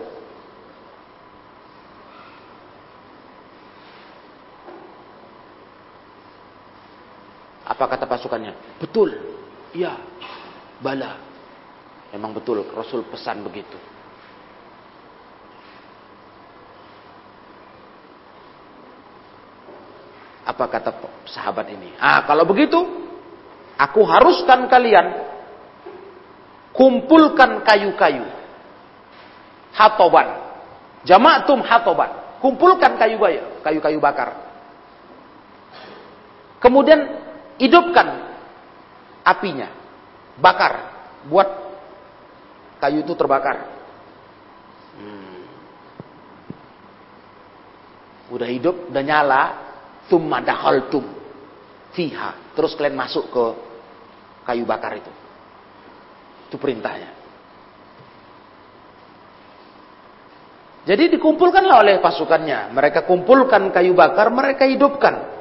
Apa 7.65 7.89
kata 7.89 8.05
pasukannya? 8.05 8.53
Betul. 8.77 9.17
Iya. 9.73 9.97
Bala. 10.85 11.17
Memang 12.13 12.37
betul 12.37 12.69
Rasul 12.69 13.09
pesan 13.09 13.41
begitu. 13.41 13.92
Apa 20.43 20.67
kata 20.67 20.91
sahabat 21.31 21.71
ini? 21.71 21.95
Ah, 22.03 22.27
kalau 22.27 22.43
begitu, 22.43 22.83
aku 23.79 24.03
haruskan 24.03 24.67
kalian 24.67 25.07
kumpulkan 26.75 27.63
kayu-kayu. 27.63 28.27
Hatoban. 29.73 30.29
Jama'tum 31.07 31.63
hatoban. 31.63 32.41
Kumpulkan 32.43 32.99
kayu-kayu, 32.99 33.63
kayu-kayu 33.63 33.99
bakar. 34.03 34.35
Kemudian 36.59 37.23
hidupkan 37.59 38.35
apinya, 39.23 39.71
bakar, 40.39 40.91
buat 41.27 41.47
kayu 42.83 43.07
itu 43.07 43.15
terbakar. 43.15 43.67
Hmm. 44.99 45.43
Udah 48.35 48.49
hidup, 48.51 48.91
udah 48.91 49.03
nyala, 49.03 49.43
tumma 50.13 50.45
dahaltum 50.45 51.09
fiha. 51.97 52.53
Terus 52.53 52.77
kalian 52.77 53.01
masuk 53.01 53.33
ke 53.33 53.45
kayu 54.45 54.69
bakar 54.69 54.93
itu. 55.01 55.09
Itu 56.53 56.61
perintahnya. 56.61 57.25
Jadi 60.85 61.17
dikumpulkanlah 61.17 61.81
oleh 61.81 61.97
pasukannya. 62.05 62.77
Mereka 62.77 63.09
kumpulkan 63.09 63.73
kayu 63.73 63.97
bakar, 63.97 64.29
mereka 64.29 64.69
hidupkan. 64.69 65.33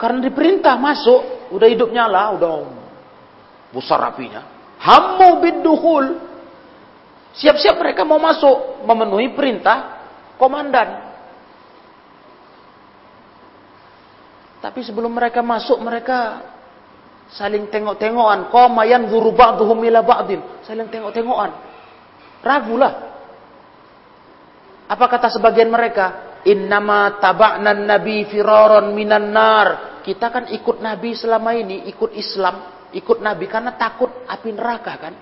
Karena 0.00 0.18
diperintah 0.24 0.80
masuk, 0.80 1.52
udah 1.52 1.68
hidup 1.68 1.92
nyala, 1.92 2.32
udah 2.36 2.52
besar 3.70 4.00
apinya. 4.00 4.42
Hammu 4.80 5.44
biduhul. 5.44 6.29
Siap-siap 7.30 7.78
mereka 7.78 8.02
mau 8.02 8.18
masuk, 8.18 8.82
memenuhi 8.82 9.30
perintah 9.34 10.02
komandan. 10.34 11.10
Tapi 14.60 14.80
sebelum 14.84 15.14
mereka 15.14 15.40
masuk, 15.40 15.80
mereka 15.80 16.42
saling 17.32 17.70
tengok-tengokan. 17.70 18.50
Qama 18.52 18.82
yanzuru 18.84 19.32
ba'duhum 19.32 19.78
ila 19.86 20.02
ba'din. 20.04 20.42
Saling 20.66 20.90
tengok-tengokan. 20.90 21.50
Ragulah. 22.44 22.92
Apa 24.90 25.04
kata 25.06 25.30
sebagian 25.30 25.70
mereka? 25.70 26.36
Innama 26.44 27.20
taba'na 27.22 27.72
nabi 27.72 28.26
firaron 28.26 28.90
minan 28.92 29.30
nar. 29.30 29.68
Kita 30.00 30.32
kan 30.32 30.48
ikut 30.48 30.80
Nabi 30.80 31.12
selama 31.12 31.52
ini, 31.52 31.84
ikut 31.92 32.16
Islam, 32.16 32.88
ikut 32.96 33.20
Nabi 33.20 33.44
karena 33.44 33.76
takut 33.76 34.08
api 34.24 34.48
neraka 34.48 34.96
kan. 34.96 35.14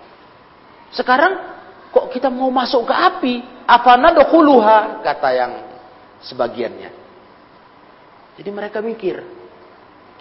Sekarang 0.95 1.58
kok 1.93 2.13
kita 2.13 2.29
mau 2.29 2.53
masuk 2.53 2.89
ke 2.89 2.95
api? 2.95 3.35
Apa 3.69 4.01
nadkhuluha 4.01 5.05
kata 5.05 5.29
yang 5.35 5.53
sebagiannya. 6.25 6.91
Jadi 8.39 8.51
mereka 8.55 8.79
mikir, 8.79 9.19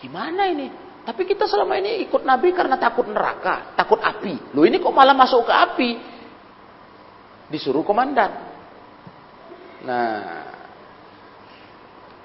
gimana 0.02 0.50
ini? 0.50 0.68
Tapi 1.08 1.24
kita 1.24 1.48
selama 1.48 1.80
ini 1.80 2.04
ikut 2.04 2.28
Nabi 2.28 2.52
karena 2.52 2.76
takut 2.76 3.08
neraka, 3.08 3.72
takut 3.80 4.02
api. 4.04 4.52
Loh 4.52 4.68
ini 4.68 4.82
kok 4.84 4.92
malah 4.92 5.16
masuk 5.16 5.48
ke 5.48 5.54
api? 5.54 5.90
Disuruh 7.48 7.86
komandan. 7.88 8.28
Nah, 9.88 10.20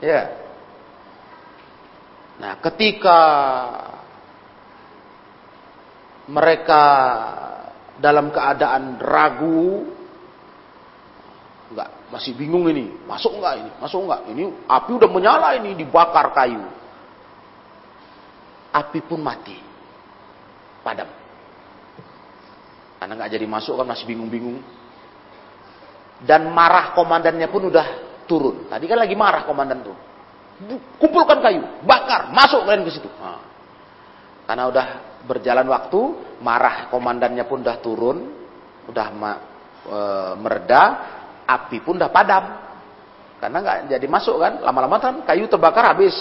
ya. 0.02 0.22
Nah, 2.42 2.58
ketika 2.58 3.20
mereka 6.26 6.84
dalam 8.02 8.34
keadaan 8.34 8.98
ragu, 8.98 9.86
enggak, 11.70 11.88
masih 12.10 12.34
bingung 12.34 12.66
ini, 12.66 12.90
masuk 13.06 13.38
enggak 13.38 13.62
ini, 13.62 13.70
masuk 13.78 14.00
enggak, 14.02 14.20
ini 14.34 14.42
api 14.66 14.90
udah 14.98 15.10
menyala 15.10 15.48
ini, 15.62 15.78
dibakar 15.78 16.34
kayu. 16.34 16.58
Api 18.72 18.98
pun 19.06 19.20
mati, 19.22 19.54
padam. 20.82 21.06
Karena 22.98 23.12
enggak 23.14 23.30
jadi 23.38 23.46
masuk 23.46 23.78
kan 23.78 23.86
masih 23.86 24.10
bingung-bingung. 24.10 24.58
Dan 26.22 26.50
marah 26.54 26.94
komandannya 26.94 27.50
pun 27.50 27.66
udah 27.66 27.86
turun. 28.30 28.70
Tadi 28.70 28.84
kan 28.86 28.98
lagi 28.98 29.14
marah 29.18 29.42
komandan 29.42 29.82
tuh 29.82 30.12
kumpulkan 31.00 31.42
kayu, 31.42 31.62
bakar, 31.82 32.30
masuk 32.30 32.62
kalian 32.62 32.86
ke 32.86 32.92
situ. 32.94 33.10
Nah. 33.18 33.42
Karena 34.46 34.64
udah 34.70 34.86
berjalan 35.26 35.66
waktu, 35.70 36.00
marah 36.42 36.90
komandannya 36.90 37.44
pun 37.46 37.62
udah 37.62 37.78
turun, 37.78 38.18
udah 38.90 39.06
e, 39.86 39.98
mereda, 40.38 40.82
api 41.46 41.78
pun 41.82 41.98
udah 41.98 42.10
padam. 42.10 42.44
Karena 43.38 43.58
nggak 43.58 43.78
jadi 43.98 44.06
masuk 44.06 44.38
kan, 44.38 44.62
lama-lama 44.62 45.02
kan 45.02 45.14
kayu 45.26 45.50
terbakar 45.50 45.94
habis. 45.94 46.14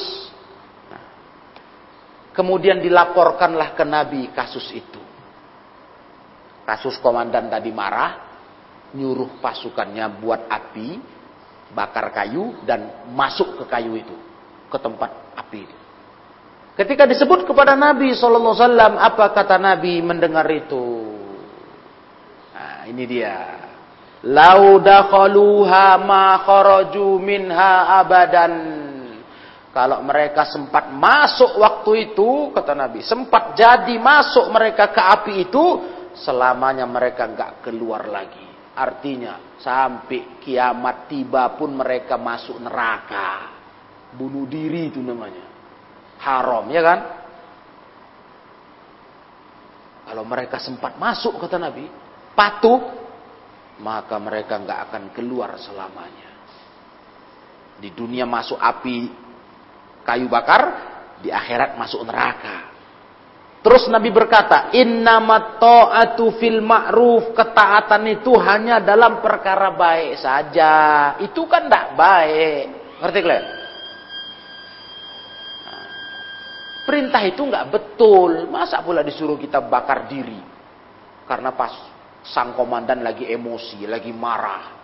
Nah. 0.89 1.03
Kemudian 2.33 2.81
dilaporkanlah 2.81 3.77
ke 3.77 3.85
Nabi 3.85 4.29
kasus 4.33 4.65
itu. 4.73 5.01
Kasus 6.65 6.97
komandan 7.01 7.49
tadi 7.49 7.69
marah, 7.73 8.31
nyuruh 8.93 9.41
pasukannya 9.41 10.05
buat 10.21 10.49
api, 10.49 10.89
bakar 11.73 12.11
kayu 12.11 12.61
dan 12.67 13.09
masuk 13.15 13.63
ke 13.63 13.65
kayu 13.69 13.97
itu 13.97 14.15
ke 14.71 14.77
tempat 14.79 15.09
api 15.35 15.59
itu. 15.67 15.80
Ketika 16.71 17.03
disebut 17.03 17.43
kepada 17.43 17.75
Nabi 17.75 18.15
Shallallahu 18.15 18.55
Alaihi 18.55 18.63
Wasallam, 18.63 18.93
apa 18.95 19.25
kata 19.35 19.59
Nabi 19.59 19.99
mendengar 19.99 20.47
itu? 20.47 21.03
Nah, 22.55 22.87
ini 22.87 23.03
dia. 23.03 23.37
Laudakhaluha 24.23 25.99
ma 25.99 26.39
kharaju 26.47 27.19
minha 27.19 27.99
abadan. 27.99 28.53
Kalau 29.71 30.03
mereka 30.03 30.47
sempat 30.47 30.91
masuk 30.91 31.59
waktu 31.59 32.11
itu, 32.11 32.51
kata 32.55 32.75
Nabi, 32.75 33.03
sempat 33.03 33.55
jadi 33.55 33.95
masuk 33.99 34.51
mereka 34.51 34.91
ke 34.91 34.99
api 34.99 35.33
itu, 35.47 35.63
selamanya 36.15 36.87
mereka 36.87 37.27
nggak 37.27 37.67
keluar 37.67 38.07
lagi. 38.07 38.47
Artinya, 38.75 39.59
sampai 39.59 40.39
kiamat 40.39 41.11
tiba 41.11 41.51
pun 41.55 41.75
mereka 41.75 42.15
masuk 42.15 42.59
neraka. 42.63 43.59
Bunuh 44.15 44.47
diri 44.47 44.91
itu 44.91 44.99
namanya. 44.99 45.50
Haram, 46.21 46.69
ya 46.69 46.81
kan? 46.85 46.99
Kalau 50.11 50.23
mereka 50.27 50.61
sempat 50.61 50.99
masuk, 51.01 51.39
kata 51.41 51.57
Nabi, 51.57 51.87
patuh, 52.37 52.79
maka 53.81 54.15
mereka 54.21 54.61
nggak 54.61 54.79
akan 54.89 55.03
keluar 55.15 55.57
selamanya. 55.57 56.29
Di 57.81 57.89
dunia 57.89 58.29
masuk 58.29 58.61
api 58.61 59.09
kayu 60.05 60.29
bakar, 60.29 60.61
di 61.21 61.33
akhirat 61.33 61.77
masuk 61.77 62.05
neraka. 62.05 62.69
Terus 63.61 63.85
Nabi 63.93 64.09
berkata, 64.09 64.73
Innamat 64.73 65.61
ta'atu 65.61 66.33
fil 66.41 66.65
ma'ruf. 66.65 67.37
Ketaatan 67.37 68.09
itu 68.09 68.33
hanya 68.41 68.81
dalam 68.81 69.21
perkara 69.21 69.69
baik 69.69 70.17
saja. 70.17 70.73
Itu 71.21 71.45
kan 71.45 71.69
tidak 71.69 71.93
baik. 71.93 72.63
Ngerti 73.05 73.19
kalian? 73.21 73.45
Perintah 76.81 77.21
itu 77.25 77.41
nggak 77.45 77.69
betul. 77.69 78.49
Masa 78.49 78.81
pula 78.81 79.05
disuruh 79.05 79.37
kita 79.37 79.61
bakar 79.61 80.09
diri? 80.09 80.37
Karena 81.29 81.53
pas 81.53 81.71
sang 82.25 82.57
komandan 82.57 83.05
lagi 83.05 83.29
emosi, 83.29 83.85
lagi 83.85 84.09
marah. 84.09 84.81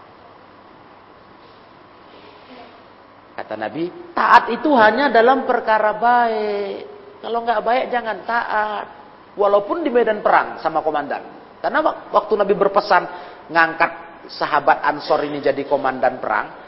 Kata 3.38 3.54
Nabi, 3.54 4.14
taat 4.18 4.50
itu 4.50 4.74
hanya 4.74 5.14
dalam 5.14 5.45
perkara 5.45 5.93
baik. 5.93 6.78
Kalau 7.22 7.45
nggak 7.45 7.62
baik 7.62 7.86
jangan 7.93 8.18
taat. 8.26 8.86
Walaupun 9.38 9.86
di 9.86 9.93
medan 9.93 10.26
perang 10.26 10.58
sama 10.58 10.82
komandan. 10.82 11.22
Karena 11.62 12.10
waktu 12.10 12.34
Nabi 12.34 12.54
berpesan 12.58 13.04
ngangkat 13.54 13.91
sahabat 14.30 14.82
Ansor 14.82 15.22
ini 15.26 15.38
jadi 15.38 15.62
komandan 15.70 16.18
perang, 16.18 16.66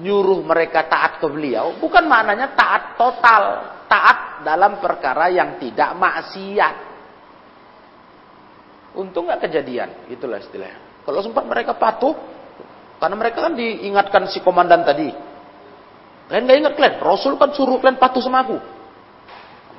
nyuruh 0.00 0.40
mereka 0.40 0.88
taat 0.88 1.20
ke 1.20 1.26
beliau, 1.28 1.76
bukan 1.76 2.08
maknanya 2.08 2.56
taat 2.56 2.96
total 2.96 3.44
taat 3.92 4.40
dalam 4.40 4.80
perkara 4.80 5.28
yang 5.28 5.60
tidak 5.60 5.92
maksiat. 6.00 6.74
Untung 8.96 9.28
nggak 9.28 9.48
kejadian, 9.48 10.08
itulah 10.08 10.40
istilahnya. 10.40 11.04
Kalau 11.04 11.20
sempat 11.20 11.44
mereka 11.44 11.76
patuh, 11.76 12.16
karena 12.96 13.16
mereka 13.16 13.44
kan 13.44 13.52
diingatkan 13.52 14.28
si 14.32 14.40
komandan 14.40 14.84
tadi. 14.84 15.12
Kalian 16.28 16.44
nggak 16.48 16.58
ingat 16.64 16.72
kalian, 16.80 16.96
Rasul 17.04 17.36
kan 17.36 17.52
suruh 17.52 17.76
kalian 17.76 18.00
patuh 18.00 18.24
sama 18.24 18.48
aku. 18.48 18.56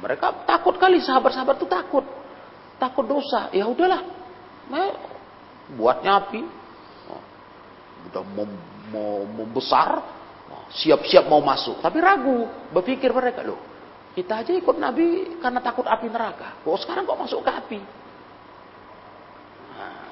Mereka 0.04 0.46
takut 0.46 0.76
kali, 0.76 1.00
sahabat-sahabat 1.00 1.56
itu 1.58 1.68
takut. 1.72 2.06
Takut 2.76 3.08
dosa. 3.08 3.48
Ya 3.56 3.64
udahlah. 3.64 4.04
Nah, 4.68 4.92
buatnya 5.80 6.20
api. 6.20 6.44
Udah 8.12 8.24
mau, 8.36 8.44
mau, 8.94 9.26
mau 9.26 9.48
besar, 9.50 9.98
siap-siap 10.70 11.26
mau 11.26 11.42
masuk. 11.42 11.82
Tapi 11.82 11.98
ragu, 11.98 12.46
berpikir 12.70 13.10
mereka 13.10 13.42
loh. 13.42 13.58
Kita 14.14 14.46
aja 14.46 14.54
ikut 14.54 14.78
Nabi 14.78 15.42
karena 15.42 15.58
takut 15.58 15.90
api 15.90 16.06
neraka. 16.06 16.62
Kok 16.62 16.78
sekarang 16.86 17.10
kok 17.10 17.18
masuk 17.18 17.42
ke 17.42 17.50
api? 17.50 17.80
Nah, 19.74 20.06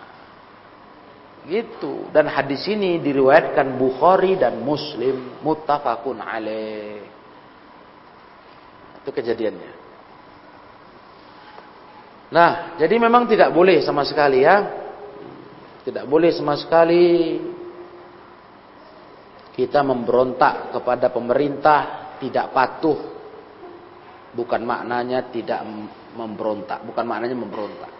gitu. 1.46 2.10
Dan 2.10 2.26
hadis 2.26 2.66
ini 2.66 2.98
diriwayatkan 2.98 3.78
Bukhari 3.78 4.42
dan 4.42 4.58
Muslim 4.66 5.38
muttafaqun 5.46 6.18
alaih. 6.18 7.06
Itu 9.06 9.14
kejadiannya. 9.14 9.72
Nah, 12.34 12.80
jadi 12.82 12.96
memang 12.98 13.30
tidak 13.30 13.54
boleh 13.54 13.86
sama 13.86 14.02
sekali 14.02 14.42
ya. 14.42 14.66
Tidak 15.86 16.10
boleh 16.10 16.34
sama 16.34 16.58
sekali 16.58 17.38
kita 19.52 19.84
memberontak 19.84 20.72
kepada 20.72 21.12
pemerintah, 21.12 22.16
tidak 22.20 22.56
patuh 22.56 23.12
bukan 24.32 24.64
maknanya 24.64 25.28
tidak 25.28 25.64
memberontak, 26.16 26.84
bukan 26.88 27.06
maknanya 27.06 27.38
memberontak. 27.38 27.92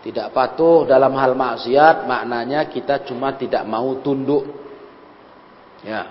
Tidak 0.00 0.32
patuh 0.32 0.88
dalam 0.88 1.12
hal 1.12 1.36
maksiat, 1.36 2.08
maknanya 2.08 2.64
kita 2.72 3.04
cuma 3.04 3.36
tidak 3.36 3.68
mau 3.68 4.00
tunduk. 4.00 4.48
Ya. 5.84 6.08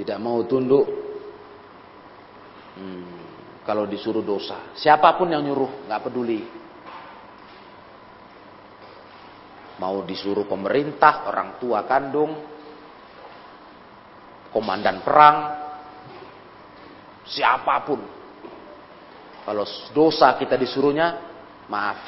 Tidak 0.00 0.16
mau 0.16 0.40
tunduk. 0.48 0.86
Hmm. 2.78 3.10
kalau 3.66 3.84
disuruh 3.90 4.22
dosa. 4.22 4.70
Siapa 4.78 5.18
pun 5.18 5.28
yang 5.28 5.42
nyuruh, 5.44 5.84
nggak 5.90 6.02
peduli. 6.08 6.40
Mau 9.82 10.06
disuruh 10.06 10.46
pemerintah, 10.46 11.26
orang 11.26 11.58
tua 11.60 11.84
kandung, 11.84 12.57
komandan 14.58 15.06
perang, 15.06 15.54
siapa 17.22 17.86
pun. 17.86 18.02
Kalau 19.46 19.62
dosa 19.94 20.34
kita 20.34 20.58
disuruhnya, 20.58 21.14
maaf, 21.70 22.02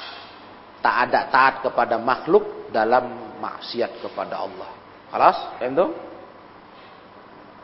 tak 0.82 0.94
ada 1.06 1.30
taat 1.30 1.54
kepada 1.62 1.94
makhluk 2.02 2.68
dalam 2.74 3.38
maksiat 3.38 4.02
kepada 4.02 4.42
Allah. 4.42 4.70
Kelas, 5.14 5.38
itu? 5.62 5.86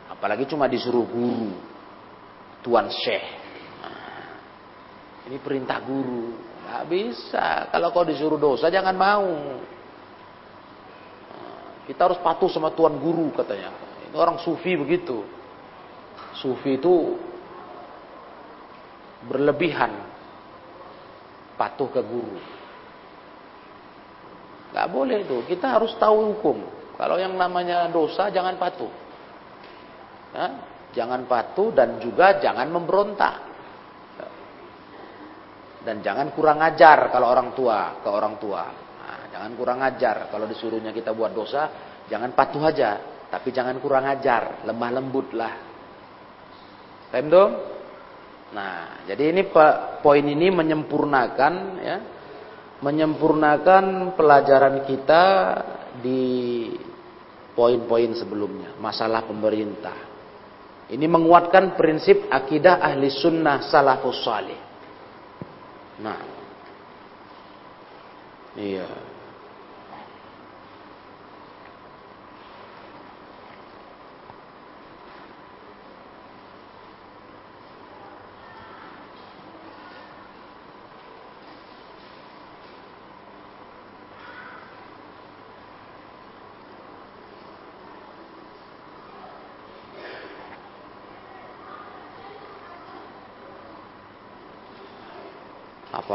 Apalagi 0.07 0.47
cuma 0.47 0.71
disuruh 0.71 1.03
guru, 1.03 1.51
tuan 2.63 2.87
syekh. 2.87 3.27
Ini 5.27 5.43
perintah 5.43 5.83
guru, 5.83 6.39
nggak 6.63 6.83
bisa. 6.87 7.67
Kalau 7.67 7.91
kau 7.91 8.07
disuruh 8.07 8.39
dosa 8.39 8.71
jangan 8.71 8.95
mau. 8.95 9.27
Kita 11.83 12.07
harus 12.07 12.19
patuh 12.23 12.47
sama 12.47 12.71
tuan 12.71 12.95
guru 12.95 13.31
katanya. 13.35 13.86
Itu 14.07 14.15
orang 14.17 14.39
sufi 14.39 14.79
begitu. 14.79 15.23
Sufi 16.39 16.79
itu 16.79 17.17
berlebihan 19.27 19.91
patuh 21.59 21.89
ke 21.91 22.01
guru. 22.05 22.37
Gak 24.71 24.87
boleh 24.93 25.25
itu. 25.25 25.43
Kita 25.49 25.75
harus 25.75 25.91
tahu 25.99 26.37
hukum. 26.37 26.57
Kalau 26.97 27.17
yang 27.19 27.35
namanya 27.35 27.89
dosa 27.91 28.31
jangan 28.31 28.55
patuh. 28.57 28.89
Ya, 30.33 30.47
jangan 30.93 31.25
patuh 31.25 31.73
dan 31.73 31.97
juga 32.01 32.37
jangan 32.39 32.67
memberontak. 32.69 33.35
Dan 35.87 36.03
jangan 36.03 36.35
kurang 36.35 36.59
ajar 36.59 37.07
kalau 37.15 37.31
orang 37.31 37.55
tua 37.55 38.03
ke 38.03 38.09
orang 38.11 38.35
tua. 38.43 38.63
Nah, 38.75 39.23
jangan 39.31 39.51
kurang 39.55 39.79
ajar 39.79 40.27
kalau 40.27 40.43
disuruhnya 40.43 40.91
kita 40.91 41.15
buat 41.15 41.31
dosa, 41.31 41.71
jangan 42.11 42.35
patuh 42.35 42.59
aja, 42.59 43.16
tapi 43.27 43.51
jangan 43.51 43.75
kurang 43.83 44.07
ajar, 44.07 44.63
lemah 44.63 44.91
lembut 44.91 45.35
lah. 45.35 45.53
Paham 47.11 47.27
dong? 47.27 47.51
Nah, 48.47 49.03
jadi 49.03 49.35
ini 49.35 49.51
poin 49.99 50.23
ini 50.23 50.47
menyempurnakan 50.47 51.53
ya, 51.83 51.97
menyempurnakan 52.79 54.15
pelajaran 54.15 54.87
kita 54.87 55.23
di 55.99 56.23
poin-poin 57.51 58.15
sebelumnya, 58.15 58.77
masalah 58.79 59.27
pemerintah. 59.27 60.07
Ini 60.87 61.03
menguatkan 61.03 61.75
prinsip 61.75 62.31
akidah 62.31 62.79
ahli 62.79 63.11
sunnah 63.11 63.67
salafus 63.67 64.23
salih. 64.23 64.59
Nah, 65.99 66.19
iya. 68.55 69.06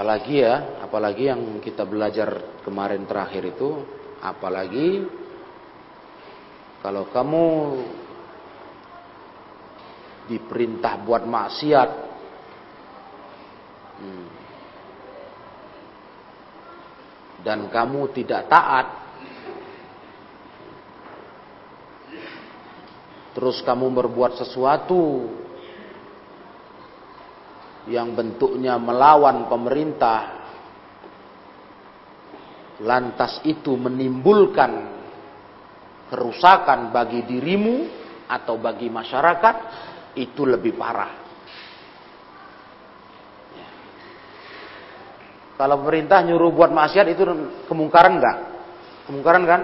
Apalagi 0.03 0.43
ya, 0.43 0.83
apalagi 0.83 1.31
yang 1.31 1.63
kita 1.63 1.87
belajar 1.87 2.59
kemarin 2.67 3.07
terakhir 3.07 3.55
itu, 3.55 3.87
apalagi 4.19 5.07
kalau 6.83 7.07
kamu 7.07 7.47
diperintah 10.27 11.07
buat 11.07 11.23
maksiat, 11.23 11.91
hmm, 14.03 14.27
dan 17.47 17.71
kamu 17.71 18.11
tidak 18.11 18.51
taat, 18.51 18.87
terus 23.39 23.63
kamu 23.63 23.87
berbuat 23.87 24.35
sesuatu 24.35 25.31
yang 27.91 28.15
bentuknya 28.15 28.79
melawan 28.79 29.51
pemerintah 29.51 30.43
lantas 32.83 33.43
itu 33.47 33.75
menimbulkan 33.79 34.91
kerusakan 36.11 36.93
bagi 36.93 37.25
dirimu 37.25 37.89
atau 38.29 38.59
bagi 38.59 38.91
masyarakat 38.91 39.57
itu 40.19 40.43
lebih 40.45 40.77
parah. 40.77 41.13
Ya. 43.57 43.69
Kalau 45.57 45.81
pemerintah 45.81 46.21
nyuruh 46.21 46.53
buat 46.53 46.71
maksiat 46.75 47.07
itu 47.13 47.23
kemungkaran 47.71 48.21
enggak? 48.21 48.39
Kemungkaran 49.09 49.45
kan? 49.49 49.63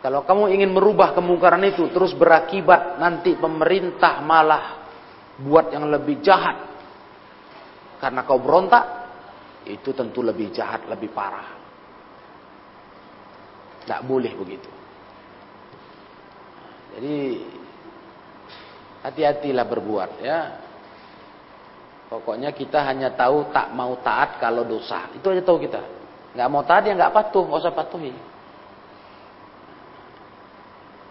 Kalau 0.00 0.24
kamu 0.24 0.56
ingin 0.56 0.72
merubah 0.72 1.12
kemungkaran 1.12 1.60
itu 1.68 1.92
terus 1.92 2.16
berakibat 2.16 2.96
nanti 2.96 3.36
pemerintah 3.36 4.24
malah 4.24 4.79
buat 5.44 5.72
yang 5.72 5.88
lebih 5.88 6.20
jahat. 6.20 6.68
Karena 8.00 8.24
kau 8.24 8.40
berontak 8.40 8.84
itu 9.68 9.92
tentu 9.92 10.24
lebih 10.24 10.52
jahat 10.52 10.88
lebih 10.88 11.12
parah. 11.12 11.60
Tidak 13.84 14.00
boleh 14.04 14.32
begitu. 14.36 14.70
Jadi 16.96 17.16
hati-hatilah 19.04 19.66
berbuat 19.68 20.10
ya. 20.20 20.40
Pokoknya 22.10 22.50
kita 22.50 22.82
hanya 22.82 23.14
tahu 23.14 23.54
tak 23.54 23.70
mau 23.76 23.94
taat 24.02 24.42
kalau 24.42 24.66
dosa. 24.66 25.12
Itu 25.14 25.30
aja 25.30 25.44
tahu 25.44 25.62
kita. 25.62 25.80
Nggak 26.34 26.48
mau 26.50 26.62
taat 26.66 26.88
ya 26.88 26.96
nggak 26.96 27.14
patuh. 27.14 27.44
Nggak 27.46 27.60
usah 27.62 27.76
patuhi. 27.76 28.12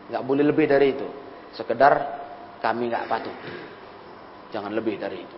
Nggak 0.09 0.23
boleh 0.25 0.43
lebih 0.43 0.65
dari 0.67 0.88
itu. 0.97 1.07
Sekedar 1.53 1.93
kami 2.59 2.91
nggak 2.91 3.07
patuh 3.07 3.36
Jangan 4.50 4.74
lebih 4.74 4.97
dari 4.97 5.18
itu. 5.22 5.38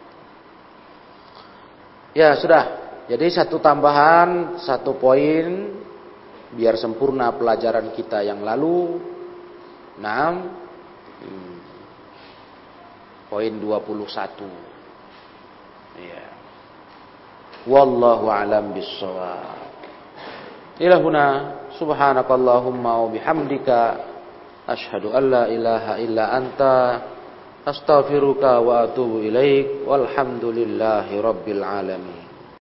Ya 2.16 2.36
sudah. 2.36 2.80
Jadi 3.08 3.28
satu 3.32 3.60
tambahan, 3.60 4.60
satu 4.64 4.96
poin 4.96 5.76
biar 6.52 6.76
sempurna 6.80 7.32
pelajaran 7.36 7.92
kita 7.96 8.24
yang 8.24 8.44
lalu. 8.44 9.00
6 10.00 10.08
hmm, 11.22 11.56
poin 13.28 13.52
21. 13.52 14.48
Ya. 16.00 16.24
Wallahu 17.68 18.32
alam 18.32 18.74
bissawab. 18.74 19.60
Ilahuna 20.82 21.26
subhanakallahumma 21.78 23.06
wa 23.06 23.08
bihamdika 23.14 23.80
asyhadu 24.66 25.14
an 25.14 25.24
la 25.30 25.44
ilaha 25.46 25.94
illa 26.02 26.34
anta 26.34 26.76
أستغفرك 27.68 28.44
وأتوب 28.44 29.18
إليك 29.18 29.68
والحمد 29.88 30.46
لله 30.46 31.22
رب 31.22 31.48
العالمين. 31.48 32.21